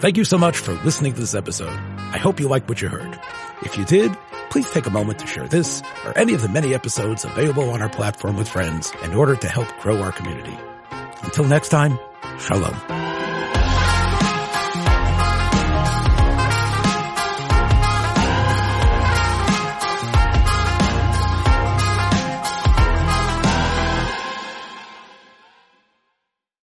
Thank 0.00 0.16
you 0.16 0.24
so 0.24 0.38
much 0.38 0.56
for 0.56 0.74
listening 0.84 1.12
to 1.14 1.20
this 1.20 1.34
episode. 1.34 1.76
I 2.12 2.18
hope 2.18 2.38
you 2.38 2.46
liked 2.48 2.68
what 2.68 2.80
you 2.80 2.88
heard. 2.88 3.18
If 3.62 3.76
you 3.76 3.84
did, 3.84 4.16
please 4.50 4.70
take 4.70 4.86
a 4.86 4.90
moment 4.90 5.18
to 5.18 5.26
share 5.26 5.48
this 5.48 5.82
or 6.04 6.16
any 6.16 6.34
of 6.34 6.42
the 6.42 6.48
many 6.48 6.72
episodes 6.72 7.24
available 7.24 7.68
on 7.70 7.82
our 7.82 7.88
platform 7.88 8.36
with 8.36 8.48
friends 8.48 8.92
in 9.02 9.12
order 9.12 9.34
to 9.34 9.48
help 9.48 9.66
grow 9.80 10.00
our 10.00 10.12
community. 10.12 10.56
Until 11.22 11.44
next 11.44 11.70
time, 11.70 11.98
shalom. 12.38 13.17